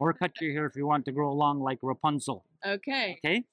or 0.01 0.15
cut 0.15 0.33
your 0.41 0.53
hair 0.55 0.65
if 0.67 0.75
you 0.75 0.87
want 0.87 1.05
to 1.05 1.13
grow 1.13 1.33
long 1.35 1.61
like 1.61 1.79
Rapunzel. 1.83 2.45
Okay. 2.67 3.19
Okay? 3.25 3.45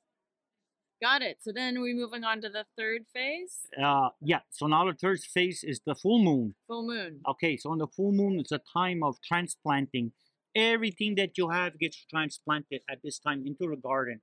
Got 1.02 1.22
it. 1.22 1.38
So 1.42 1.52
then 1.54 1.80
we're 1.82 1.96
moving 1.96 2.24
on 2.24 2.42
to 2.42 2.50
the 2.50 2.66
third 2.78 3.02
phase, 3.14 3.68
Uh, 3.78 4.10
yeah. 4.22 4.40
So 4.52 4.66
now 4.68 4.86
the 4.90 4.94
third 4.98 5.20
phase 5.22 5.64
is 5.64 5.82
the 5.86 5.96
full 5.96 6.24
moon. 6.24 6.56
full 6.68 6.88
moon. 6.88 7.20
Okay. 7.28 7.58
So 7.58 7.74
in 7.74 7.80
the 7.80 7.88
full 7.88 8.14
moon, 8.14 8.40
it's 8.40 8.54
a 8.54 8.62
time 8.74 9.04
of 9.04 9.18
transplanting. 9.22 10.14
Everything 10.58 11.16
that 11.16 11.38
you 11.38 11.50
have 11.50 11.78
gets 11.80 12.06
transplanted 12.10 12.82
at 12.90 13.00
this 13.04 13.20
time 13.20 13.44
into 13.46 13.70
the 13.70 13.78
garden. 13.78 14.22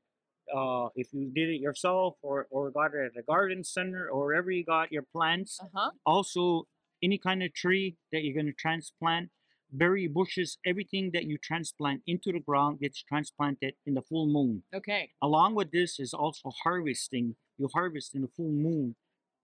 Uh, 0.55 0.89
if 0.97 1.13
you 1.15 1.31
did 1.35 1.49
it 1.49 1.61
yourself 1.61 2.17
or, 2.23 2.47
or 2.51 2.71
got 2.71 2.93
it 2.95 3.13
at 3.15 3.19
a 3.21 3.23
garden 3.23 3.65
center 3.65 4.09
or 4.11 4.27
wherever 4.27 4.51
you 4.51 4.65
got 4.65 4.93
your 4.93 5.05
plants, 5.05 5.59
Uh 5.63 5.69
huh. 5.75 5.91
also 6.05 6.67
any 7.03 7.19
kind 7.19 7.43
of 7.43 7.55
tree 7.55 7.97
that 8.13 8.25
you're 8.25 8.35
going 8.35 8.47
to 8.47 8.53
transplant 8.53 9.31
berry 9.73 10.07
bushes 10.07 10.59
everything 10.65 11.11
that 11.13 11.25
you 11.25 11.37
transplant 11.39 12.03
into 12.07 12.31
the 12.33 12.39
ground 12.41 12.79
gets 12.81 13.03
transplanted 13.03 13.75
in 13.87 13.95
the 13.95 14.03
full 14.03 14.27
moon 14.27 14.63
Okay. 14.75 15.11
along 15.23 15.55
with 15.57 15.71
this 15.73 15.99
is 15.99 16.15
also 16.15 16.51
harvesting 16.63 17.35
you 17.59 17.69
harvest 17.75 18.15
in 18.15 18.23
the 18.23 18.29
full 18.37 18.53
moon 18.53 18.95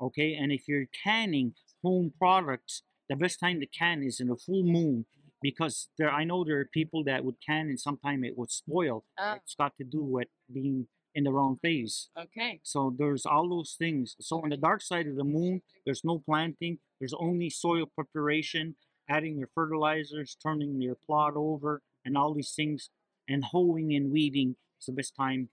okay 0.01 0.35
and 0.35 0.53
if 0.53 0.69
you're 0.69 0.87
canning 1.05 1.55
home 1.83 2.13
products 2.19 2.83
the 3.09 3.17
best 3.17 3.41
time 3.41 3.59
to 3.61 3.67
can 3.67 4.03
is 4.05 4.21
in 4.21 4.29
the 4.29 4.37
full 4.37 4.63
moon 4.63 5.05
because 5.43 5.89
there 5.99 6.11
i 6.11 6.25
know 6.25 6.45
there 6.45 6.59
are 6.61 6.69
people 6.81 7.03
that 7.05 7.25
would 7.25 7.37
can 7.45 7.69
and 7.69 7.81
sometimes 7.81 8.23
it 8.27 8.37
would 8.39 8.51
spoil 8.51 9.05
Oh. 9.19 9.35
it's 9.37 9.55
got 9.55 9.73
to 9.79 9.85
do 9.85 10.03
with 10.03 10.29
being 10.53 10.87
in 11.15 11.25
the 11.25 11.33
wrong 11.33 11.59
phase 11.63 12.09
Okay. 12.17 12.61
so 12.63 12.95
there's 12.97 13.27
all 13.27 13.49
those 13.49 13.75
things. 13.77 14.15
So 14.21 14.41
on 14.43 14.51
the 14.51 14.57
dark 14.57 14.81
side 14.81 15.09
of 15.09 15.17
the 15.17 15.25
moon, 15.25 15.61
there's 15.85 16.05
no 16.05 16.21
planting. 16.25 16.79
There's 17.01 17.15
only 17.15 17.51
soil 17.51 17.87
preparation, 17.87 18.77
adding 19.09 19.37
your 19.37 19.49
fertilizers, 19.53 20.37
turning 20.41 20.81
your 20.81 20.95
plot 21.07 21.33
over, 21.35 21.83
and 22.05 22.17
all 22.17 22.33
these 22.33 22.53
things. 22.55 22.91
And 23.29 23.45
hoeing 23.45 23.93
and 23.97 24.13
weeding 24.13 24.55
is 24.79 24.87
the 24.87 24.93
best 24.93 25.17
time 25.17 25.49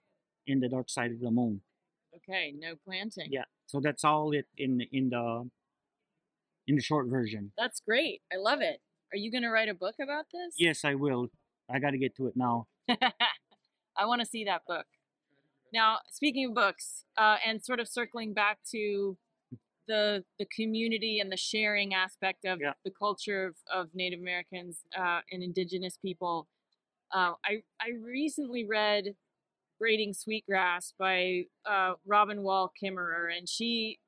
in 0.45 0.59
the 0.59 0.69
dark 0.69 0.89
side 0.91 1.11
of 1.11 1.19
the 1.21 1.31
moon. 1.31 1.61
Okay. 2.17 2.53
No 2.55 2.75
planting. 2.85 3.29
Yeah. 3.31 3.45
So 3.65 3.79
that's 3.79 4.03
all 4.03 4.31
it 4.33 4.45
in 4.57 4.81
in 4.91 5.09
the 5.09 5.49
in 6.67 6.75
the 6.75 6.81
short 6.83 7.07
version. 7.07 7.51
That's 7.57 7.79
great. 7.79 8.21
I 8.31 8.37
love 8.37 8.61
it. 8.61 8.79
Are 9.13 9.17
you 9.17 9.31
going 9.31 9.43
to 9.43 9.49
write 9.49 9.69
a 9.69 9.73
book 9.73 9.95
about 10.01 10.25
this? 10.33 10.55
Yes, 10.57 10.83
I 10.83 10.95
will. 10.95 11.27
I 11.69 11.79
got 11.79 11.91
to 11.91 11.97
get 11.97 12.15
to 12.17 12.27
it 12.27 12.33
now. 12.35 12.67
I 12.89 14.05
want 14.05 14.21
to 14.21 14.25
see 14.27 14.43
that 14.45 14.61
book. 14.67 14.85
Now, 15.73 15.99
speaking 16.09 16.47
of 16.49 16.53
books, 16.53 17.03
uh, 17.17 17.37
and 17.45 17.63
sort 17.63 17.79
of 17.79 17.87
circling 17.87 18.33
back 18.33 18.59
to 18.71 19.17
the 19.87 20.23
the 20.39 20.45
community 20.45 21.19
and 21.19 21.31
the 21.31 21.37
sharing 21.37 21.93
aspect 21.93 22.45
of 22.45 22.59
Yeah. 22.61 22.73
the 22.83 22.91
culture 22.91 23.45
of, 23.47 23.55
of 23.73 23.89
Native 23.93 24.19
Americans 24.19 24.79
uh, 24.97 25.21
and 25.31 25.41
Indigenous 25.43 25.97
people, 25.97 26.47
uh, 27.13 27.33
I 27.45 27.63
I 27.81 27.89
recently 28.01 28.65
read 28.65 29.15
"Braiding 29.79 30.13
Sweetgrass" 30.13 30.93
by 30.97 31.45
uh, 31.65 31.93
Robin 32.05 32.43
Wall 32.43 32.71
Kimmerer, 32.81 33.27
and 33.35 33.47
she 33.49 33.99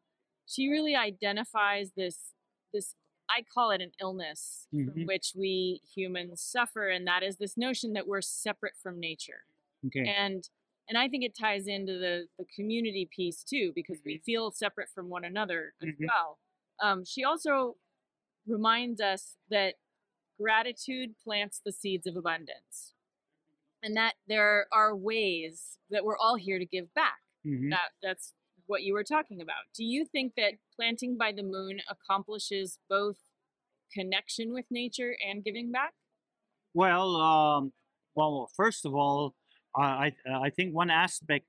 she 0.45 0.69
really 0.69 0.95
identifies 0.95 1.91
this 1.97 2.33
this 2.73 2.95
I 3.29 3.43
call 3.43 3.71
it 3.71 3.81
an 3.81 3.91
illness 4.01 4.67
from 4.85 4.95
Mhm. 4.95 5.05
which 5.05 5.33
we 5.35 5.81
humans 5.95 6.41
suffer, 6.41 6.89
and 6.89 7.07
that 7.07 7.23
is 7.23 7.37
this 7.37 7.57
notion 7.57 7.93
that 7.93 8.07
we're 8.07 8.21
separate 8.21 8.75
from 8.77 8.99
nature 8.99 9.45
Okay. 9.85 10.05
and 10.07 10.49
and 10.89 10.97
I 10.97 11.07
think 11.09 11.23
it 11.23 11.35
ties 11.35 11.67
into 11.67 11.99
the 11.99 12.27
the 12.37 12.45
community 12.45 13.05
piece 13.15 13.43
too 13.43 13.71
because 13.75 14.01
we 14.05 14.17
feel 14.19 14.51
separate 14.51 14.89
from 14.89 15.09
one 15.09 15.23
another 15.25 15.73
as 15.81 15.89
Mhm. 15.89 16.07
well. 16.07 16.39
Um, 16.81 17.05
she 17.05 17.23
also 17.23 17.77
reminds 18.47 19.01
us 19.01 19.37
that 19.49 19.75
gratitude 20.39 21.17
plants 21.23 21.59
the 21.63 21.71
seeds 21.73 22.07
of 22.07 22.15
abundance, 22.17 22.95
and 23.83 23.95
that 23.97 24.15
there 24.27 24.67
are 24.73 24.95
ways 24.95 25.79
that 25.89 26.05
we're 26.05 26.17
all 26.17 26.35
here 26.35 26.59
to 26.59 26.65
give 26.65 26.93
back. 26.93 27.21
Mhm. 27.45 27.69
That 27.71 27.91
that's 28.01 28.33
what 28.69 28.83
you 28.83 28.93
were 28.93 29.03
talking 29.03 29.41
about. 29.41 29.63
Do 29.75 29.83
you 29.83 30.05
think 30.05 30.33
that 30.37 30.53
planting 30.75 31.17
by 31.17 31.31
the 31.31 31.43
moon 31.43 31.81
accomplishes 31.89 32.77
both 32.87 33.17
connection 33.91 34.53
with 34.53 34.65
nature 34.69 35.15
and 35.27 35.43
giving 35.43 35.71
back? 35.71 35.93
Well, 36.73 37.15
um, 37.15 37.73
well, 38.15 38.49
first 38.55 38.85
of 38.85 38.93
all, 38.93 39.35
I 39.75 40.13
I 40.25 40.45
I 40.45 40.49
think 40.51 40.73
one 40.73 40.91
aspect 40.91 41.45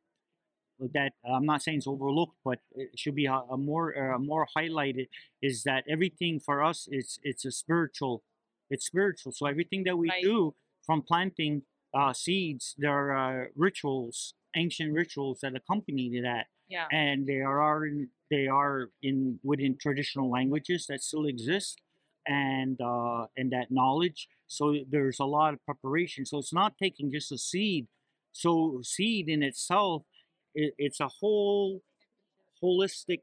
that 0.95 1.13
I'm 1.25 1.45
not 1.45 1.63
saying 1.63 1.79
is 1.79 1.87
overlooked, 1.87 2.37
but 2.43 2.59
it 2.75 2.99
should 2.99 3.15
be 3.15 3.27
a, 3.27 3.35
a 3.35 3.59
more 3.59 4.15
uh, 4.15 4.19
more 4.19 4.47
highlighted 4.57 5.09
is 5.43 5.63
that 5.65 5.85
everything 5.89 6.41
for 6.41 6.65
us 6.65 6.89
is 6.91 7.19
it's 7.23 7.45
a 7.45 7.51
spiritual, 7.51 8.23
it's 8.71 8.87
spiritual. 8.87 9.33
So 9.33 9.47
everything 9.47 9.85
that 9.85 9.97
we 9.99 10.09
Right. 10.09 10.23
do 10.23 10.55
from 10.87 11.03
planting 11.03 11.63
uh, 11.93 12.13
seeds, 12.15 12.75
there 12.79 12.93
are 12.93 13.43
uh, 13.43 13.47
rituals, 13.55 14.35
ancient 14.57 14.95
rituals 14.95 15.41
that 15.43 15.55
accompany 15.55 16.19
that 16.23 16.47
Yeah. 16.71 16.87
and 16.93 17.27
they 17.27 17.41
are 17.41 17.87
in 17.87 18.09
they 18.31 18.47
are 18.49 18.91
in 19.03 19.41
within 19.43 19.77
traditional 19.77 20.31
languages 20.31 20.87
that 20.89 21.03
still 21.03 21.27
exist 21.27 21.81
and 22.27 22.81
uh 22.81 23.27
and 23.37 23.53
that 23.53 23.71
knowledge 23.71 24.29
so 24.47 24.77
there's 24.91 25.21
a 25.21 25.25
lot 25.25 25.55
of 25.55 25.65
preparation 25.67 26.25
so 26.25 26.39
it's 26.39 26.55
not 26.55 26.75
taking 26.79 27.11
just 27.13 27.33
a 27.33 27.39
seed 27.39 27.89
so 28.33 28.81
seed 28.83 29.29
in 29.29 29.43
itself 29.43 30.05
it, 30.55 30.75
it's 30.79 31.01
a 31.01 31.09
whole 31.09 31.83
holistic 32.63 33.21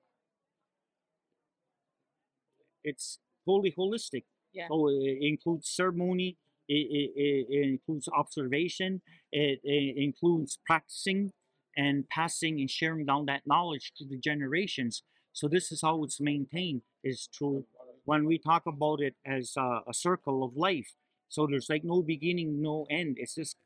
it's 2.84 3.20
totally 3.46 3.74
holistic 3.78 4.24
Yeah. 4.54 4.68
so 4.70 4.90
it 4.90 5.18
includes 5.22 5.70
ceremony 5.70 6.38
it, 6.70 6.74
it, 6.74 7.12
it, 7.16 7.48
it 7.50 7.70
includes 7.70 8.10
observation 8.10 9.02
it, 9.32 9.60
it 9.64 9.98
includes 9.98 10.60
practicing 10.66 11.32
and 11.78 12.10
passing 12.10 12.60
and 12.60 12.70
sharing 12.70 13.06
down 13.06 13.28
that 13.28 13.44
knowledge 13.46 13.94
to 13.98 14.06
the 14.06 14.18
generations. 14.18 15.04
So 15.32 15.48
this 15.48 15.72
is 15.72 15.82
how 15.82 16.04
it's 16.04 16.20
maintained 16.20 16.82
is 17.04 17.30
through 17.38 17.66
when 18.06 18.26
we 18.26 18.40
talk 18.40 18.64
about 18.66 19.00
it 19.02 19.16
as 19.26 19.54
a, 19.58 19.82
a 19.88 19.94
circle 19.94 20.44
of 20.44 20.58
life. 20.58 20.94
So 21.30 21.46
there's 21.46 21.70
like 21.70 21.84
no 21.84 22.02
beginning, 22.02 22.62
no 22.62 22.88
end. 22.90 23.18
It's 23.20 23.36
just 23.36 23.58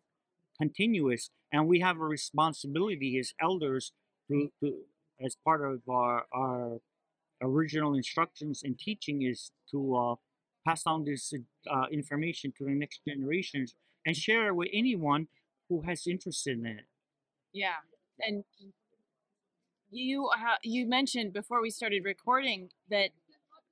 continuous, 0.60 1.30
and 1.52 1.68
we 1.68 1.80
have 1.80 1.98
a 1.98 2.06
responsibility 2.06 3.18
as 3.18 3.34
elders 3.42 3.94
to, 4.28 4.52
to 4.60 4.74
as 5.24 5.38
part 5.46 5.64
of 5.64 5.82
our, 5.90 6.26
our 6.34 6.80
original 7.42 7.94
instructions 7.94 8.62
and 8.64 8.78
teaching 8.78 9.22
is 9.22 9.52
to 9.70 9.96
uh, 9.96 10.16
pass 10.68 10.84
down 10.84 11.06
this 11.06 11.34
uh, 11.70 11.86
information 11.92 12.54
to 12.58 12.66
the 12.66 12.72
next 12.72 13.02
generations 13.08 13.76
and 14.06 14.16
share 14.16 14.48
it 14.48 14.56
with 14.56 14.70
anyone 14.74 15.28
who 15.70 15.82
has 15.84 16.08
interest 16.08 16.48
in 16.48 16.66
it. 16.66 16.86
Yeah. 17.54 17.80
And 18.26 18.44
you 19.90 20.30
ha- 20.34 20.60
you 20.64 20.88
mentioned 20.88 21.34
before 21.34 21.62
we 21.62 21.70
started 21.70 22.04
recording 22.06 22.70
that 22.90 23.12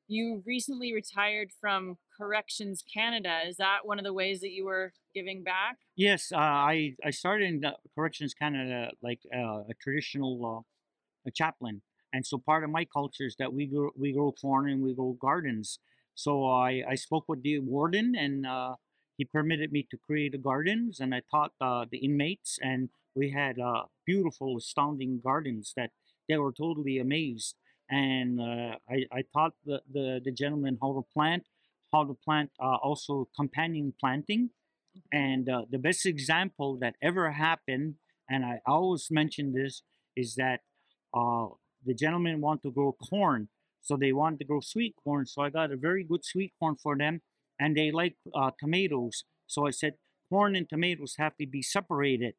you 0.07 0.43
recently 0.45 0.93
retired 0.93 1.51
from 1.61 1.97
Corrections 2.17 2.83
Canada. 2.93 3.41
Is 3.47 3.57
that 3.57 3.85
one 3.85 3.99
of 3.99 4.05
the 4.05 4.13
ways 4.13 4.41
that 4.41 4.51
you 4.51 4.65
were 4.65 4.93
giving 5.13 5.43
back? 5.43 5.77
Yes, 5.95 6.31
uh, 6.33 6.37
I 6.37 6.95
I 7.03 7.11
started 7.11 7.47
in 7.47 7.59
the 7.61 7.75
Corrections 7.95 8.33
Canada 8.33 8.91
like 9.01 9.21
uh, 9.33 9.63
a 9.69 9.73
traditional 9.81 10.65
uh, 10.65 11.27
a 11.27 11.31
chaplain, 11.31 11.81
and 12.13 12.25
so 12.25 12.37
part 12.37 12.63
of 12.63 12.69
my 12.69 12.85
culture 12.85 13.25
is 13.25 13.35
that 13.39 13.53
we 13.53 13.67
grow 13.67 13.91
we 13.95 14.13
grow 14.13 14.31
corn 14.31 14.69
and 14.69 14.81
we 14.83 14.93
grow 14.93 15.17
gardens. 15.19 15.79
So 16.15 16.45
I 16.45 16.83
I 16.87 16.95
spoke 16.95 17.25
with 17.27 17.43
the 17.43 17.59
warden 17.59 18.15
and 18.15 18.45
uh, 18.45 18.75
he 19.17 19.25
permitted 19.25 19.71
me 19.71 19.85
to 19.91 19.97
create 19.97 20.31
the 20.31 20.37
gardens, 20.37 20.99
and 20.99 21.13
I 21.13 21.21
taught 21.29 21.51
uh, 21.61 21.85
the 21.89 21.97
inmates, 21.99 22.57
and 22.61 22.89
we 23.19 23.27
had 23.41 23.55
uh, 23.59 23.83
beautiful, 24.05 24.57
astounding 24.57 25.13
gardens 25.23 25.73
that 25.77 25.91
they 26.27 26.37
were 26.37 26.53
totally 26.53 26.97
amazed. 26.99 27.55
And 27.89 28.39
uh, 28.49 28.73
I 28.95 28.97
I 29.19 29.21
taught 29.35 29.53
the, 29.65 29.77
the 29.95 30.05
the 30.25 30.31
gentleman 30.41 30.73
how 30.81 30.91
to 30.97 31.03
plant, 31.15 31.43
how 31.93 32.03
to 32.09 32.15
plant 32.25 32.49
uh, 32.67 32.77
also 32.87 33.13
companion 33.41 33.87
planting 34.01 34.43
and 35.11 35.49
uh, 35.49 35.63
the 35.69 35.77
best 35.77 36.05
example 36.05 36.77
that 36.81 36.95
ever 37.01 37.31
happened, 37.31 37.95
and 38.29 38.45
I 38.45 38.61
always 38.65 39.07
mention 39.11 39.53
this, 39.53 39.83
is 40.15 40.35
that 40.35 40.61
uh, 41.13 41.47
the 41.85 41.93
gentleman 41.93 42.41
want 42.41 42.61
to 42.63 42.71
grow 42.71 42.95
corn, 43.09 43.49
so 43.81 43.95
they 43.97 44.13
wanted 44.13 44.39
to 44.39 44.45
grow 44.45 44.59
sweet 44.59 44.95
corn. 45.03 45.25
So 45.25 45.41
I 45.41 45.49
got 45.49 45.71
a 45.71 45.77
very 45.77 46.03
good 46.03 46.25
sweet 46.25 46.53
corn 46.59 46.75
for 46.75 46.97
them, 46.97 47.21
and 47.59 47.75
they 47.75 47.91
like 47.91 48.15
uh, 48.35 48.51
tomatoes. 48.59 49.23
So 49.47 49.65
I 49.67 49.71
said 49.71 49.93
corn 50.29 50.55
and 50.55 50.69
tomatoes 50.69 51.15
have 51.17 51.35
to 51.37 51.47
be 51.47 51.61
separated. 51.61 52.35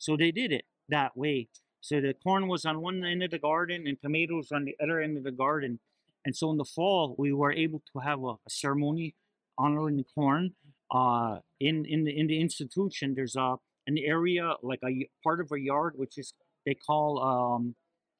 So 0.00 0.16
they 0.16 0.32
did 0.32 0.50
it 0.50 0.64
that 0.88 1.16
way. 1.16 1.48
So 1.80 2.00
the 2.00 2.14
corn 2.14 2.48
was 2.48 2.64
on 2.64 2.80
one 2.80 3.04
end 3.04 3.22
of 3.22 3.30
the 3.30 3.38
garden 3.38 3.86
and 3.86 3.96
tomatoes 4.00 4.50
on 4.50 4.64
the 4.64 4.76
other 4.82 5.00
end 5.00 5.16
of 5.16 5.24
the 5.24 5.30
garden. 5.30 5.78
And 6.24 6.36
so 6.36 6.50
in 6.50 6.56
the 6.56 6.64
fall, 6.64 7.14
we 7.16 7.32
were 7.32 7.52
able 7.52 7.82
to 7.92 8.00
have 8.00 8.22
a, 8.24 8.32
a 8.32 8.50
ceremony 8.50 9.14
honoring 9.56 9.96
the 9.98 10.06
corn 10.14 10.54
uh, 10.90 11.38
in 11.60 11.84
in 11.84 12.04
the 12.04 12.18
in 12.18 12.26
the 12.26 12.40
institution 12.40 13.14
there's 13.14 13.36
a 13.36 13.56
an 13.86 13.96
area 13.98 14.54
like 14.62 14.80
a 14.84 15.08
part 15.22 15.40
of 15.40 15.50
a 15.52 15.60
yard 15.60 15.94
which 15.96 16.18
is 16.18 16.32
they 16.66 16.74
call 16.74 17.22
um 17.22 17.74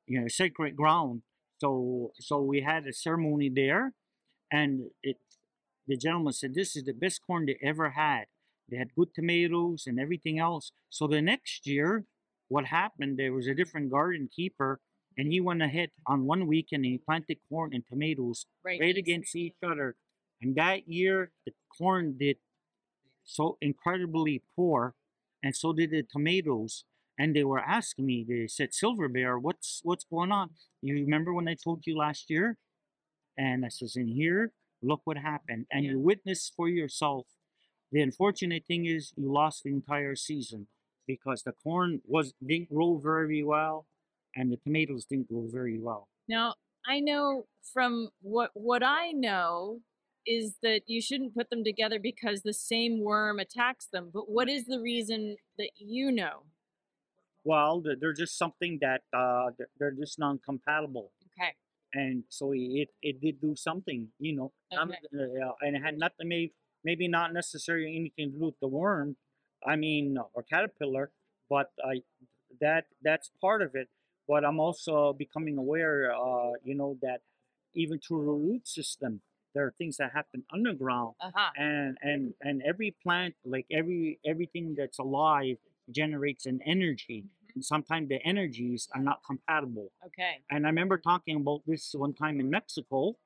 you 0.07 0.21
know 0.21 0.29
sacred 0.29 0.77
ground 0.77 1.23
so 1.61 2.13
so 2.19 2.41
we 2.41 2.61
had 2.61 2.87
a 2.87 2.93
ceremony 2.93 3.49
there 3.49 3.93
and 4.53 4.91
it 5.03 5.17
the 5.89 5.97
gentleman 5.97 6.33
said 6.33 6.55
this 6.55 6.77
is 6.77 6.85
the 6.85 6.93
best 6.93 7.21
corn 7.27 7.47
they 7.47 7.59
ever 7.63 7.91
had 7.91 8.25
they 8.71 8.77
had 8.77 8.95
good 8.95 9.13
tomatoes 9.15 9.85
and 9.87 9.99
everything 9.99 10.39
else 10.39 10.73
so 10.89 11.07
the 11.07 11.21
next 11.21 11.67
year 11.67 12.05
what 12.49 12.65
happened 12.67 13.19
there 13.19 13.33
was 13.33 13.47
a 13.47 13.55
different 13.55 13.91
garden 13.91 14.29
keeper 14.35 14.81
and 15.17 15.33
he 15.33 15.41
went 15.41 15.63
ahead 15.63 15.91
on 16.07 16.25
one 16.25 16.47
weekend 16.47 16.85
and 16.85 16.93
he 16.93 16.99
planted 16.99 17.39
corn 17.49 17.71
and 17.75 17.85
tomatoes 17.89 18.47
Right. 18.65 18.81
right 18.81 18.97
against 18.97 19.35
each 19.37 19.57
other. 19.63 19.97
And 20.41 20.55
that 20.57 20.89
year, 20.89 21.33
the 21.45 21.53
corn 21.77 22.17
did 22.19 22.37
so 23.25 23.59
incredibly 23.61 24.43
poor, 24.57 24.95
and 25.43 25.55
so 25.55 25.73
did 25.73 25.91
the 25.91 26.03
tomatoes. 26.03 26.85
And 27.19 27.37
they 27.37 27.45
were 27.45 27.59
asking 27.61 28.07
me, 28.07 28.25
they 28.27 28.47
said, 28.47 28.73
Silver 28.73 29.09
Bear, 29.09 29.39
what's 29.39 29.81
what's 29.83 30.05
going 30.05 30.33
on? 30.33 30.51
You 30.81 30.95
remember 30.95 31.35
when 31.35 31.49
I 31.49 31.55
told 31.63 31.87
you 31.87 31.97
last 31.99 32.31
year? 32.31 32.57
And 33.37 33.65
I 33.65 33.69
says, 33.69 33.97
in 33.97 34.09
here, 34.09 34.53
look 34.83 35.03
what 35.05 35.19
happened. 35.19 35.67
And 35.71 35.85
Yeah. 35.85 35.93
you 35.93 36.01
witness 36.01 36.51
for 36.57 36.69
yourself. 36.69 37.27
The 37.93 38.01
unfortunate 38.03 38.65
thing 38.67 38.87
is 38.87 39.13
you 39.17 39.33
lost 39.33 39.65
the 39.65 39.71
entire 39.71 40.15
season 40.15 40.69
because 41.07 41.43
the 41.43 41.53
corn 41.53 42.01
was 42.07 42.35
didn't 42.45 42.69
grow 42.69 42.97
very 42.99 43.43
well 43.43 43.87
and 44.37 44.53
the 44.53 44.57
tomatoes 44.59 45.05
didn't 45.07 45.29
grow 45.29 45.47
very 45.51 45.79
well. 45.79 46.09
Now, 46.29 46.55
I 46.87 47.01
know 47.01 47.47
from 47.73 48.11
what 48.23 48.51
what 48.55 48.83
I 48.85 49.11
know 49.11 49.81
is 50.27 50.57
that 50.63 50.83
you 50.87 51.01
shouldn't 51.01 51.35
put 51.35 51.51
them 51.51 51.65
together 51.65 51.99
because 51.99 52.43
the 52.43 52.53
same 52.53 53.01
worm 53.01 53.41
attacks 53.41 53.87
them. 53.93 54.11
But 54.13 54.31
what 54.31 54.49
is 54.49 54.67
the 54.67 54.79
reason 54.81 55.37
that 55.59 55.71
you 55.77 56.13
know? 56.13 56.45
Well, 57.43 57.81
they're 57.81 57.97
they're 57.97 58.13
just 58.13 58.37
something 58.39 58.79
that 58.83 59.03
uh, 59.13 59.51
they're- 59.79 59.93
just 59.93 60.19
non-compatible, 60.19 61.11
Okay. 61.33 61.55
and 61.95 62.23
so 62.29 62.53
it 62.55 62.91
it 63.03 63.21
did 63.21 63.41
do 63.41 63.57
something, 63.57 64.13
you 64.19 64.37
know, 64.37 64.53
Okay. 64.73 64.99
uh, 65.15 65.53
and 65.63 65.75
it 65.77 65.83
had 65.83 65.99
nothing 65.99 66.29
maybe 66.29 66.53
maybe 66.85 67.09
not 67.09 67.33
necessarily 67.33 67.95
anything 67.97 68.33
to 68.33 68.39
do 68.39 68.45
with 68.47 68.61
the 68.61 68.69
worm, 68.69 69.17
I 69.67 69.77
mean, 69.77 70.19
or 70.35 70.43
caterpillar, 70.43 71.11
but 71.49 71.73
I 71.85 72.03
that 72.61 72.87
that's 73.03 73.31
part 73.41 73.63
of 73.63 73.75
it. 73.75 73.89
But 74.29 74.45
I'm 74.45 74.61
also 74.61 75.13
becoming 75.13 75.59
aware, 75.59 76.13
uh, 76.15 76.53
you 76.63 76.75
know, 76.75 76.99
that 77.03 77.21
even 77.75 77.99
through 77.99 78.25
the 78.27 78.33
root 78.33 78.67
system, 78.69 79.21
there 79.55 79.65
are 79.67 79.75
things 79.79 79.97
that 79.97 80.13
happen 80.13 80.45
underground 80.53 81.15
Uh-huh. 81.21 81.51
and 81.57 81.99
and 82.03 82.35
and 82.41 82.63
every 82.63 82.93
plant 83.03 83.35
like 83.45 83.67
every 83.71 84.21
everything 84.25 84.75
that's 84.77 84.99
alive 84.99 85.57
generates 85.91 86.47
an 86.47 86.61
energy 86.65 87.25
and 87.55 87.65
sometimes 87.65 88.09
the 88.09 88.23
energies 88.25 88.89
are 88.95 89.03
not 89.03 89.21
compatible 89.27 89.91
Okay. 90.07 90.39
and 90.51 90.67
i 90.67 90.69
remember 90.69 90.97
talking 90.99 91.37
about 91.37 91.63
this 91.67 91.93
one 91.95 92.15
time 92.15 92.39
in 92.39 92.49
mexico 92.49 93.17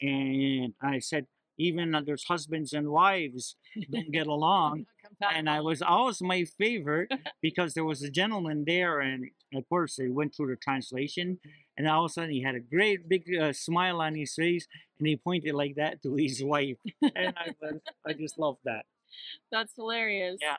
and 0.00 0.72
i 0.80 0.98
said 0.98 1.26
even 1.58 1.96
there's 2.04 2.24
husbands 2.24 2.72
and 2.72 2.88
wives 2.88 3.56
don't 3.90 4.12
get 4.12 4.26
along 4.26 4.86
and 5.34 5.48
I 5.48 5.60
was 5.60 5.82
always 5.82 6.20
my 6.20 6.44
favorite 6.44 7.10
because 7.40 7.74
there 7.74 7.84
was 7.84 8.02
a 8.02 8.10
gentleman 8.10 8.64
there, 8.66 9.00
and 9.00 9.30
of 9.54 9.68
course 9.68 9.96
they 9.96 10.08
went 10.08 10.34
through 10.34 10.48
the 10.48 10.56
translation, 10.56 11.38
and 11.76 11.88
all 11.88 12.04
of 12.04 12.10
a 12.10 12.12
sudden 12.12 12.30
he 12.30 12.42
had 12.42 12.54
a 12.54 12.60
great 12.60 13.08
big 13.08 13.24
uh, 13.34 13.52
smile 13.52 14.00
on 14.00 14.14
his 14.14 14.34
face, 14.34 14.66
and 14.98 15.06
he 15.06 15.16
pointed 15.16 15.54
like 15.54 15.76
that 15.76 16.02
to 16.02 16.14
his 16.14 16.42
wife, 16.42 16.76
and 17.02 17.34
I 17.36 17.54
was, 17.60 17.80
I 18.06 18.12
just 18.12 18.38
loved 18.38 18.60
that. 18.64 18.84
That's 19.52 19.74
hilarious. 19.76 20.38
Yeah. 20.40 20.56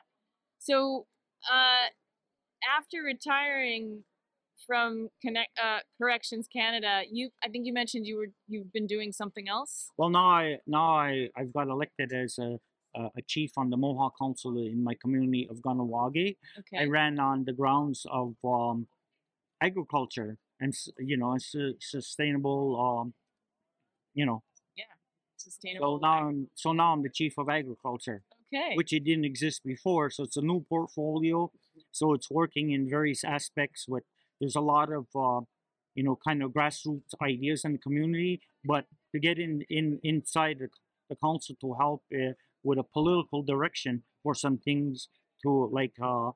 So, 0.58 1.06
uh, 1.50 1.90
after 2.76 3.02
retiring 3.02 4.02
from 4.66 5.08
Connect 5.22 5.50
uh, 5.62 5.78
Corrections 6.00 6.48
Canada, 6.52 7.02
you 7.10 7.30
I 7.44 7.48
think 7.48 7.66
you 7.66 7.72
mentioned 7.72 8.06
you 8.06 8.16
were 8.18 8.28
you've 8.48 8.72
been 8.72 8.86
doing 8.86 9.12
something 9.12 9.48
else. 9.48 9.90
Well, 9.96 10.10
now 10.10 10.28
I 10.28 10.58
now 10.66 10.96
I 10.96 11.28
I've 11.36 11.52
got 11.52 11.68
elected 11.68 12.12
as 12.12 12.38
a 12.38 12.58
a 12.94 13.10
a 13.16 13.22
chief 13.26 13.52
on 13.56 13.70
the 13.70 13.76
Mohawk 13.76 14.14
Council 14.20 14.56
in 14.58 14.82
my 14.82 14.94
community 14.94 15.48
of 15.50 15.58
Kahnawake. 15.58 16.36
Okay. 16.58 16.78
I 16.78 16.84
ran 16.86 17.18
on 17.18 17.44
the 17.44 17.52
grounds 17.52 18.06
of 18.10 18.34
um, 18.44 18.86
agriculture 19.60 20.38
and 20.60 20.74
you 20.98 21.16
know 21.16 21.36
su- 21.38 21.76
sustainable 21.80 22.80
um, 22.80 23.14
you 24.14 24.26
know 24.26 24.42
Yeah, 24.76 24.84
Sustainable. 25.36 25.98
So 25.98 26.06
now, 26.06 26.28
I'm, 26.28 26.48
so 26.54 26.72
now 26.72 26.92
I'm 26.92 27.02
the 27.02 27.10
chief 27.10 27.34
of 27.38 27.48
agriculture, 27.48 28.22
okay. 28.52 28.74
which 28.74 28.92
it 28.92 29.04
didn't 29.04 29.24
exist 29.24 29.62
before. 29.64 30.10
So 30.10 30.24
it's 30.24 30.36
a 30.36 30.42
new 30.42 30.64
portfolio. 30.68 31.50
So 31.92 32.14
it's 32.14 32.30
working 32.30 32.70
in 32.70 32.88
various 32.88 33.22
aspects 33.24 33.86
with 33.88 34.04
there's 34.40 34.56
a 34.56 34.60
lot 34.60 34.92
of 34.92 35.06
uh, 35.14 35.40
you 35.94 36.02
know 36.02 36.18
kind 36.24 36.42
of 36.42 36.50
grassroots 36.52 37.14
ideas 37.22 37.64
in 37.64 37.72
the 37.72 37.78
community, 37.78 38.40
but 38.64 38.86
to 39.12 39.20
get 39.20 39.38
in 39.38 39.62
in 39.68 40.00
inside 40.02 40.58
the, 40.60 40.68
council 41.22 41.54
to 41.60 41.74
help 41.74 42.02
uh, 42.12 42.32
with 42.64 42.78
a 42.78 42.82
political 42.82 43.42
direction 43.42 44.02
for 44.22 44.34
some 44.34 44.58
things 44.58 45.08
to 45.40 45.70
like 45.72 45.94
uh, 46.02 46.30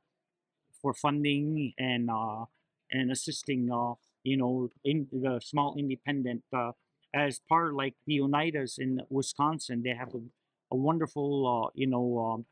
for 0.80 0.94
funding 0.94 1.72
and 1.78 2.08
uh, 2.10 2.44
and 2.92 3.10
assisting 3.10 3.70
uh, 3.72 3.94
you 4.22 4.36
know 4.36 4.70
in 4.84 5.08
the 5.12 5.40
small 5.42 5.74
independent 5.76 6.42
uh, 6.52 6.72
as 7.12 7.40
part 7.48 7.74
like 7.74 7.94
the 8.06 8.20
Oneidas 8.20 8.78
in 8.78 9.00
Wisconsin, 9.10 9.82
they 9.82 9.94
have 9.94 10.14
a, 10.14 10.20
a 10.72 10.76
wonderful 10.76 11.66
uh, 11.66 11.70
you 11.74 11.86
know 11.86 12.18
um, 12.18 12.46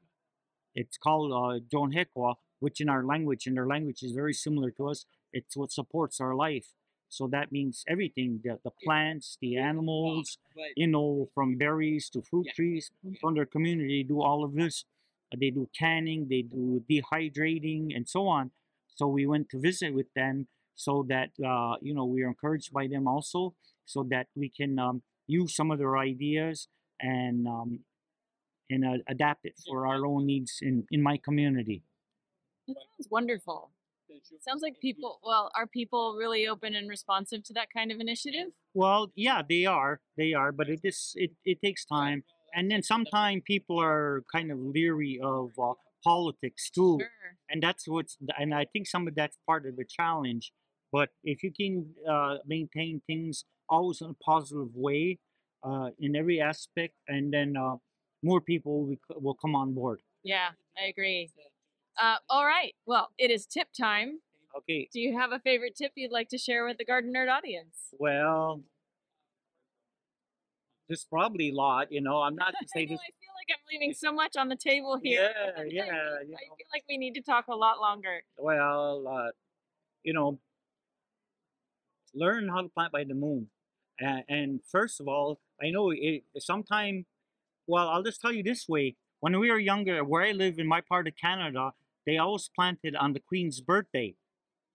it's 0.74 0.96
called 0.96 1.32
uh, 1.32 1.58
Tsyunhehkwa, 1.68 2.36
which 2.60 2.80
in 2.80 2.88
our 2.88 3.04
language, 3.04 3.46
in 3.46 3.54
their 3.54 3.66
language 3.66 4.02
is 4.02 4.12
very 4.12 4.32
similar 4.32 4.70
to 4.72 4.88
us. 4.88 5.04
It's 5.32 5.56
what 5.56 5.72
supports 5.72 6.20
our 6.20 6.34
life. 6.34 6.66
So 7.08 7.26
that 7.28 7.50
means 7.50 7.84
everything 7.88 8.40
the, 8.44 8.58
the 8.64 8.70
plants, 8.84 9.38
the 9.40 9.56
animals, 9.56 10.38
you 10.76 10.86
know, 10.86 11.28
from 11.34 11.56
berries 11.56 12.10
to 12.10 12.22
fruit 12.22 12.46
Yeah. 12.46 12.52
trees 12.52 12.90
from 13.20 13.34
their 13.34 13.46
community 13.46 14.04
do 14.04 14.20
all 14.20 14.44
of 14.44 14.54
this. 14.54 14.84
They 15.36 15.50
do 15.50 15.68
canning, 15.78 16.28
they 16.28 16.42
do 16.42 16.84
dehydrating, 16.90 17.94
and 17.96 18.08
so 18.08 18.26
on. 18.26 18.50
So 18.94 19.06
we 19.06 19.26
went 19.26 19.48
to 19.50 19.58
visit 19.60 19.94
with 19.94 20.12
them 20.14 20.48
so 20.74 21.04
that, 21.08 21.30
uh, 21.44 21.76
you 21.80 21.94
know, 21.94 22.04
we 22.04 22.22
are 22.22 22.28
encouraged 22.28 22.72
by 22.72 22.86
them 22.88 23.06
also 23.08 23.54
so 23.84 24.02
that 24.10 24.28
we 24.34 24.48
can 24.50 24.78
um, 24.78 25.02
use 25.26 25.54
some 25.54 25.70
of 25.70 25.78
their 25.78 25.96
ideas 25.96 26.68
and 27.00 27.46
um, 27.46 27.80
and 28.70 28.84
uh, 28.84 28.98
adapt 29.08 29.44
it 29.46 29.54
for 29.66 29.86
our 29.86 30.04
own 30.04 30.26
needs 30.26 30.58
in, 30.60 30.86
in 30.90 31.02
my 31.02 31.16
community. 31.16 31.82
That 32.66 32.76
sounds 32.96 33.08
wonderful. 33.10 33.70
Sounds 34.40 34.62
like 34.62 34.80
people, 34.80 35.20
well, 35.22 35.50
are 35.56 35.66
people 35.66 36.16
really 36.18 36.46
open 36.46 36.74
and 36.74 36.88
responsive 36.88 37.42
to 37.44 37.52
that 37.54 37.68
kind 37.74 37.92
of 37.92 38.00
initiative? 38.00 38.48
Well, 38.74 39.12
yeah, 39.14 39.42
they 39.48 39.66
are, 39.66 40.00
they 40.16 40.34
are, 40.34 40.52
but 40.52 40.68
it 40.68 40.80
is 40.84 41.12
it, 41.16 41.32
it 41.44 41.60
takes 41.62 41.84
time, 41.84 42.24
and 42.54 42.70
then 42.70 42.82
sometimes 42.82 43.42
people 43.46 43.80
are 43.80 44.22
kind 44.32 44.50
of 44.50 44.58
leery 44.58 45.20
of 45.22 45.50
uh, 45.60 45.72
politics 46.04 46.70
too, 46.70 46.98
Sure. 47.00 47.08
and 47.50 47.62
that's 47.62 47.88
what's 47.88 48.16
and 48.38 48.54
I 48.54 48.66
think 48.72 48.86
some 48.86 49.08
of 49.08 49.14
that's 49.14 49.36
part 49.46 49.66
of 49.66 49.76
the 49.76 49.84
challenge. 49.84 50.52
But 50.92 51.10
if 51.24 51.42
you 51.42 51.52
can 51.52 51.94
uh, 52.08 52.38
maintain 52.46 53.02
things 53.06 53.44
always 53.68 54.00
in 54.00 54.10
a 54.10 54.24
positive 54.24 54.74
way, 54.74 55.18
uh, 55.62 55.90
in 55.98 56.16
every 56.16 56.40
aspect, 56.40 56.94
and 57.08 57.32
then 57.32 57.56
uh, 57.56 57.76
more 58.22 58.40
people 58.40 58.96
will, 59.16 59.34
come 59.34 59.54
on 59.54 59.74
board. 59.74 60.00
Yeah, 60.22 60.50
I 60.76 60.88
agree. 60.88 61.30
Uh, 62.00 62.16
all 62.28 62.44
right. 62.46 62.74
Well, 62.86 63.10
it 63.18 63.30
is 63.30 63.46
tip 63.46 63.68
time. 63.78 64.20
Okay, 64.56 64.88
Do 64.92 65.00
you 65.00 65.16
have 65.18 65.32
a 65.32 65.38
favorite 65.38 65.76
tip 65.76 65.92
you'd 65.94 66.10
like 66.12 66.28
to 66.30 66.38
share 66.38 66.64
with 66.66 66.78
the 66.78 66.84
Gardenerd 66.84 67.30
audience? 67.30 67.76
well, 67.98 68.62
there's 70.88 71.04
probably 71.04 71.50
a 71.50 71.54
lot. 71.54 71.92
You 71.92 72.00
know, 72.00 72.22
I'm 72.22 72.34
not 72.34 72.52
to 72.60 72.66
I 72.74 72.78
say 72.78 72.86
know, 72.86 72.92
this. 72.94 73.00
I 73.00 73.12
feel 73.20 73.34
like 73.36 73.50
I'm 73.50 73.64
leaving 73.72 73.92
so 73.94 74.12
much 74.12 74.36
on 74.36 74.48
the 74.48 74.56
table 74.56 74.98
here. 75.02 75.30
Yeah, 75.36 75.50
I 75.60 75.64
yeah, 75.64 75.84
feel- 75.84 76.28
you 76.28 76.34
I 76.34 76.40
feel 76.56 76.66
like 76.72 76.84
we 76.88 76.96
need 76.96 77.14
to 77.14 77.22
talk 77.22 77.46
a 77.48 77.54
lot 77.54 77.78
longer. 77.80 78.22
well, 78.38 79.06
uh, 79.06 79.30
you 80.02 80.12
know, 80.14 80.38
learn 82.14 82.48
how 82.48 82.62
to 82.62 82.68
plant 82.68 82.92
by 82.92 83.04
the 83.04 83.14
moon. 83.14 83.48
And, 84.00 84.24
and 84.28 84.60
first 84.70 85.00
of 85.00 85.08
all, 85.08 85.40
I 85.62 85.70
know 85.70 85.90
it 85.90 86.22
sometime, 86.38 87.04
well, 87.66 87.88
I'll 87.88 88.02
just 88.02 88.20
tell 88.20 88.32
you 88.32 88.42
this 88.42 88.68
way. 88.68 88.96
When 89.20 89.38
we 89.38 89.50
were 89.50 89.58
younger, 89.58 90.04
where 90.04 90.22
I 90.22 90.30
live 90.30 90.58
in 90.58 90.66
my 90.68 90.80
part 90.80 91.08
of 91.08 91.14
Canada, 91.20 91.72
they 92.08 92.16
always 92.24 92.46
planted 92.58 92.94
on 93.04 93.10
the 93.16 93.22
Queen's 93.30 93.60
birthday 93.72 94.10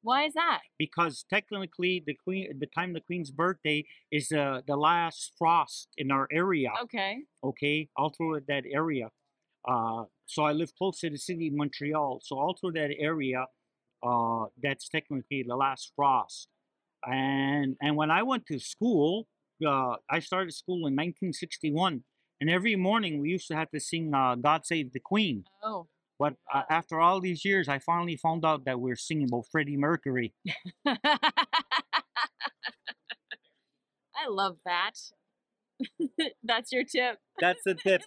Why 0.10 0.20
is 0.30 0.34
that? 0.42 0.62
because 0.84 1.16
technically 1.36 1.94
the 2.10 2.16
Queen, 2.24 2.46
the 2.64 2.70
time 2.78 2.90
of 2.92 2.96
the 3.00 3.06
Queen's 3.10 3.32
birthday 3.44 3.80
is 4.20 4.26
uh, 4.32 4.62
the 4.72 4.78
last 4.90 5.20
frost 5.40 5.88
in 6.02 6.08
our 6.18 6.28
area 6.42 6.72
Okay. 6.86 7.14
okay, 7.50 7.78
all 7.98 8.12
through 8.16 8.42
that 8.54 8.66
area. 8.82 9.08
Uh, 9.72 10.04
so 10.34 10.40
I 10.50 10.52
live 10.62 10.72
close 10.80 11.00
to 11.04 11.10
the 11.10 11.22
city 11.30 11.46
of 11.50 11.54
Montreal. 11.62 12.12
So 12.28 12.34
all 12.42 12.54
through 12.60 12.74
that 12.82 12.92
area, 13.12 13.42
uh, 14.10 14.44
that's 14.66 14.86
technically 14.98 15.42
the 15.52 15.56
last 15.66 15.84
frost. 15.96 16.48
And 17.06 17.70
and 17.84 17.92
when 18.00 18.12
I 18.20 18.22
went 18.32 18.44
to 18.52 18.58
school, 18.60 19.12
uh, 19.72 19.96
I 20.16 20.20
started 20.30 20.52
school 20.64 20.82
in 20.90 20.94
1961, 20.96 22.04
and 22.42 22.48
every 22.58 22.76
morning 22.90 23.14
we 23.22 23.28
used 23.38 23.48
to 23.52 23.56
have 23.62 23.70
to 23.76 23.80
sing 23.80 24.06
uh, 24.22 24.36
"God 24.48 24.62
Save 24.72 24.88
the 24.98 25.00
Queen." 25.12 25.38
Oh. 25.70 25.88
But 26.20 26.36
uh, 26.54 26.62
after 26.70 27.00
all 27.00 27.20
these 27.20 27.44
years, 27.44 27.68
I 27.68 27.80
finally 27.80 28.16
found 28.16 28.46
out 28.46 28.66
that 28.66 28.80
we're 28.80 28.96
singing 28.96 29.28
about 29.28 29.46
Freddie 29.52 29.78
Mercury. 29.78 30.34
I 34.16 34.28
love 34.30 34.58
that. 34.66 34.92
That's 36.44 36.72
your 36.72 36.84
tip. 36.84 37.18
That's 37.40 37.62
the 37.66 37.74
tip. 37.84 38.04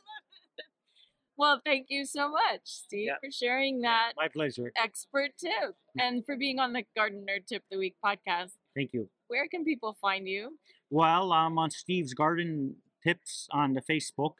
Well, 1.36 1.60
thank 1.66 1.86
you 1.90 2.06
so 2.06 2.30
much, 2.30 2.60
Steve, 2.64 3.08
Yeah. 3.08 3.16
for 3.22 3.30
sharing 3.30 3.82
that 3.82 4.12
My 4.16 4.28
pleasure. 4.28 4.72
expert 4.76 5.32
tip 5.38 5.74
and 5.98 6.24
for 6.24 6.34
being 6.36 6.58
on 6.58 6.72
the 6.72 6.84
Gardenerd 6.98 7.46
Tip 7.46 7.62
of 7.62 7.68
the 7.70 7.78
Week 7.78 7.96
podcast. 8.02 8.52
Thank 8.74 8.94
you. 8.94 9.10
Where 9.28 9.46
can 9.48 9.62
people 9.64 9.98
find 10.00 10.26
you? 10.26 10.58
Well, 10.88 11.32
I'm 11.32 11.58
on 11.58 11.70
Steve's 11.70 12.14
Garden 12.14 12.76
Tips 13.04 13.48
on 13.50 13.74
the 13.74 13.82
Facebook. 13.82 14.34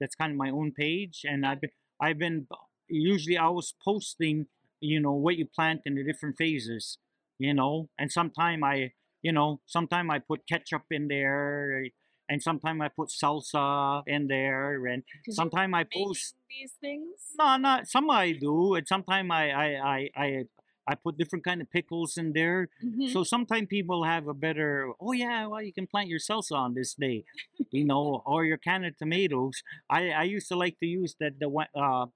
That's 0.00 0.16
kind 0.16 0.32
of 0.32 0.36
my 0.36 0.50
own 0.50 0.72
page, 0.72 1.20
and 1.24 1.46
I've 1.46 1.60
been 1.60 1.70
I've 2.00 2.18
been 2.18 2.46
usually 2.88 3.36
I 3.38 3.48
was 3.48 3.74
posting, 3.84 4.46
you 4.80 5.00
know, 5.00 5.12
what 5.12 5.36
you 5.36 5.46
plant 5.46 5.82
in 5.86 5.94
the 5.94 6.04
different 6.04 6.36
phases, 6.36 6.98
you 7.38 7.54
know, 7.54 7.88
and 7.98 8.10
sometime 8.10 8.62
I, 8.64 8.92
you 9.22 9.32
know, 9.32 9.60
sometime 9.66 10.10
I 10.10 10.18
put 10.18 10.46
ketchup 10.48 10.84
in 10.90 11.08
there, 11.08 11.86
and 12.28 12.42
sometime 12.42 12.80
I 12.82 12.88
put 12.88 13.08
salsa 13.08 14.02
in 14.06 14.26
there, 14.28 14.86
and 14.86 15.02
sometime 15.30 15.74
I 15.74 15.84
post. 15.84 16.34
these 16.48 16.72
things. 16.80 17.34
No, 17.38 17.56
not 17.56 17.86
some 17.88 18.10
I 18.10 18.32
do, 18.32 18.74
and 18.74 18.86
sometime 18.86 19.30
I 19.30 19.50
I 19.50 19.68
I 19.94 20.10
I, 20.16 20.44
I 20.88 20.94
put 20.94 21.18
different 21.18 21.44
kind 21.44 21.60
of 21.60 21.70
pickles 21.70 22.16
in 22.16 22.32
there. 22.32 22.68
Mhm. 22.84 23.10
So 23.12 23.24
sometimes 23.24 23.66
people 23.68 24.04
have 24.04 24.28
a 24.28 24.34
better, 24.34 24.92
oh 25.00 25.12
yeah, 25.12 25.46
well 25.46 25.62
you 25.62 25.72
can 25.72 25.86
plant 25.86 26.08
your 26.08 26.20
salsa 26.20 26.54
on 26.56 26.74
this 26.74 26.94
day, 26.94 27.24
you 27.70 27.84
know, 27.84 28.22
or 28.26 28.44
your 28.44 28.56
canned 28.58 28.86
tomatoes. 28.98 29.62
I, 29.90 30.10
I 30.10 30.22
used 30.24 30.48
to 30.48 30.56
like 30.56 30.78
to 30.80 30.86
use 30.86 31.16
that 31.20 31.38
the 31.40 31.48
uh, 31.74 32.06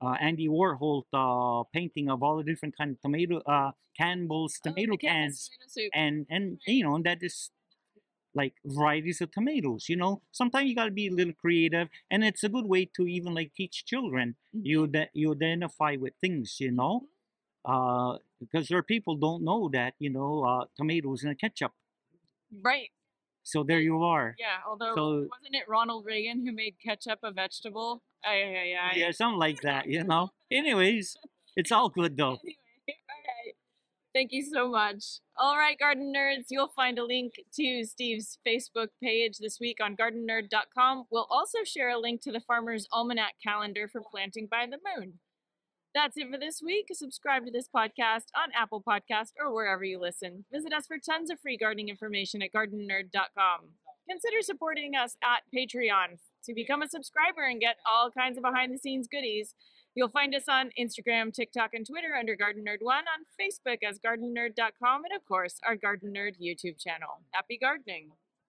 uh, 0.00 0.16
Andy 0.20 0.48
Warhol 0.48 1.02
uh, 1.12 1.64
painting 1.72 2.08
of 2.10 2.22
all 2.22 2.36
the 2.38 2.44
different 2.44 2.76
kind 2.76 2.92
of 2.92 3.00
tomato 3.00 3.38
uh, 3.46 3.72
Campbell's 3.96 4.58
Oh, 4.64 4.70
tomato 4.70 4.96
Campbell's 4.96 5.48
cans, 5.48 5.50
tomato 5.74 5.90
and 5.94 6.26
and 6.30 6.60
you 6.66 6.84
know 6.84 7.00
that 7.02 7.18
is 7.22 7.50
like 8.34 8.54
varieties 8.64 9.20
of 9.20 9.30
tomatoes. 9.32 9.88
You 9.88 9.96
know, 9.96 10.22
sometimes 10.30 10.68
you 10.68 10.74
got 10.76 10.84
to 10.84 10.90
be 10.92 11.08
a 11.08 11.12
little 11.12 11.32
creative, 11.34 11.88
and 12.10 12.22
it's 12.22 12.44
a 12.44 12.48
good 12.48 12.66
way 12.66 12.84
to 12.96 13.06
even 13.06 13.34
like 13.34 13.52
teach 13.56 13.84
children. 13.84 14.36
Mhm. 14.54 14.60
You 14.64 14.86
that 14.88 15.10
you 15.14 15.32
identify 15.32 15.96
with 15.98 16.14
things, 16.20 16.56
you 16.60 16.70
know 16.70 17.08
uh, 17.64 18.18
because 18.38 18.68
there 18.68 18.78
are 18.78 18.82
people 18.84 19.16
don't 19.16 19.42
know 19.42 19.68
that 19.72 19.94
you 19.98 20.10
know 20.10 20.44
uh, 20.44 20.64
tomatoes 20.76 21.24
in 21.24 21.30
a 21.30 21.34
ketchup. 21.34 21.72
Right. 22.62 22.90
So 23.42 23.64
there 23.64 23.80
you 23.80 24.02
are. 24.02 24.36
Yeah. 24.38 24.58
Although 24.66 24.94
So- 24.94 25.28
wasn't 25.32 25.54
it 25.54 25.66
Ronald 25.68 26.04
Reagan 26.06 26.44
who 26.46 26.52
made 26.52 26.76
ketchup 26.84 27.20
a 27.22 27.32
vegetable? 27.32 28.02
Ay, 28.24 28.42
ay, 28.42 28.74
ay. 28.80 28.96
Yeah, 28.96 29.10
something 29.10 29.38
like 29.38 29.60
that. 29.62 29.86
You 29.86 30.04
know. 30.04 30.30
Anyways, 30.50 31.16
it's 31.56 31.72
all 31.72 31.88
good 31.88 32.16
though. 32.16 32.38
Anyway, 32.42 32.56
all 32.88 33.22
right. 33.26 33.54
Thank 34.14 34.32
you 34.32 34.42
so 34.44 34.68
much. 34.68 35.20
All 35.36 35.56
right, 35.56 35.78
garden 35.78 36.12
nerds, 36.16 36.46
you'll 36.50 36.72
find 36.74 36.98
a 36.98 37.04
link 37.04 37.34
to 37.54 37.84
Steve's 37.84 38.38
Facebook 38.46 38.88
page 39.02 39.38
this 39.38 39.58
week 39.60 39.78
on 39.82 39.96
gardenerd.com. 39.96 41.04
We'll 41.10 41.28
also 41.30 41.58
share 41.64 41.90
a 41.90 41.98
link 41.98 42.22
to 42.22 42.32
the 42.32 42.40
Farmer's 42.40 42.88
Almanac 42.92 43.34
calendar 43.44 43.86
for 43.86 44.00
planting 44.00 44.48
by 44.50 44.66
the 44.66 44.78
moon. 44.96 45.20
That's 45.94 46.16
it 46.16 46.28
for 46.30 46.38
this 46.38 46.60
week. 46.64 46.86
Subscribe 46.92 47.44
to 47.44 47.52
this 47.52 47.68
podcast 47.74 48.26
on 48.36 48.50
Apple 48.56 48.82
Podcast 48.86 49.32
or 49.40 49.54
wherever 49.54 49.84
you 49.84 50.00
listen. 50.00 50.44
Visit 50.52 50.72
us 50.72 50.86
for 50.86 50.96
tons 50.98 51.30
of 51.30 51.38
free 51.40 51.56
gardening 51.56 51.88
information 51.88 52.42
at 52.42 52.52
gardenerd.com. 52.52 53.60
Consider 54.08 54.42
supporting 54.42 54.94
us 54.96 55.16
at 55.22 55.42
Patreon 55.54 56.18
to 56.44 56.54
become 56.54 56.82
a 56.82 56.88
subscriber 56.88 57.42
and 57.42 57.60
get 57.60 57.76
all 57.90 58.10
kinds 58.10 58.36
of 58.36 58.42
behind 58.42 58.72
the 58.72 58.78
scenes 58.78 59.08
goodies. 59.10 59.54
You'll 59.94 60.08
find 60.08 60.34
us 60.34 60.44
on 60.48 60.70
Instagram, 60.78 61.32
TikTok, 61.32 61.70
and 61.74 61.86
Twitter 61.86 62.14
under 62.14 62.36
Gardenerd 62.36 62.78
One, 62.80 63.04
on 63.08 63.24
Facebook 63.40 63.78
as 63.88 63.98
Gardenerd.com, 63.98 65.04
and 65.04 65.16
of 65.16 65.24
course, 65.26 65.56
our 65.66 65.76
Gardenerd 65.76 66.34
YouTube 66.40 66.78
channel. 66.78 67.22
Happy 67.32 67.58
gardening! 67.58 68.10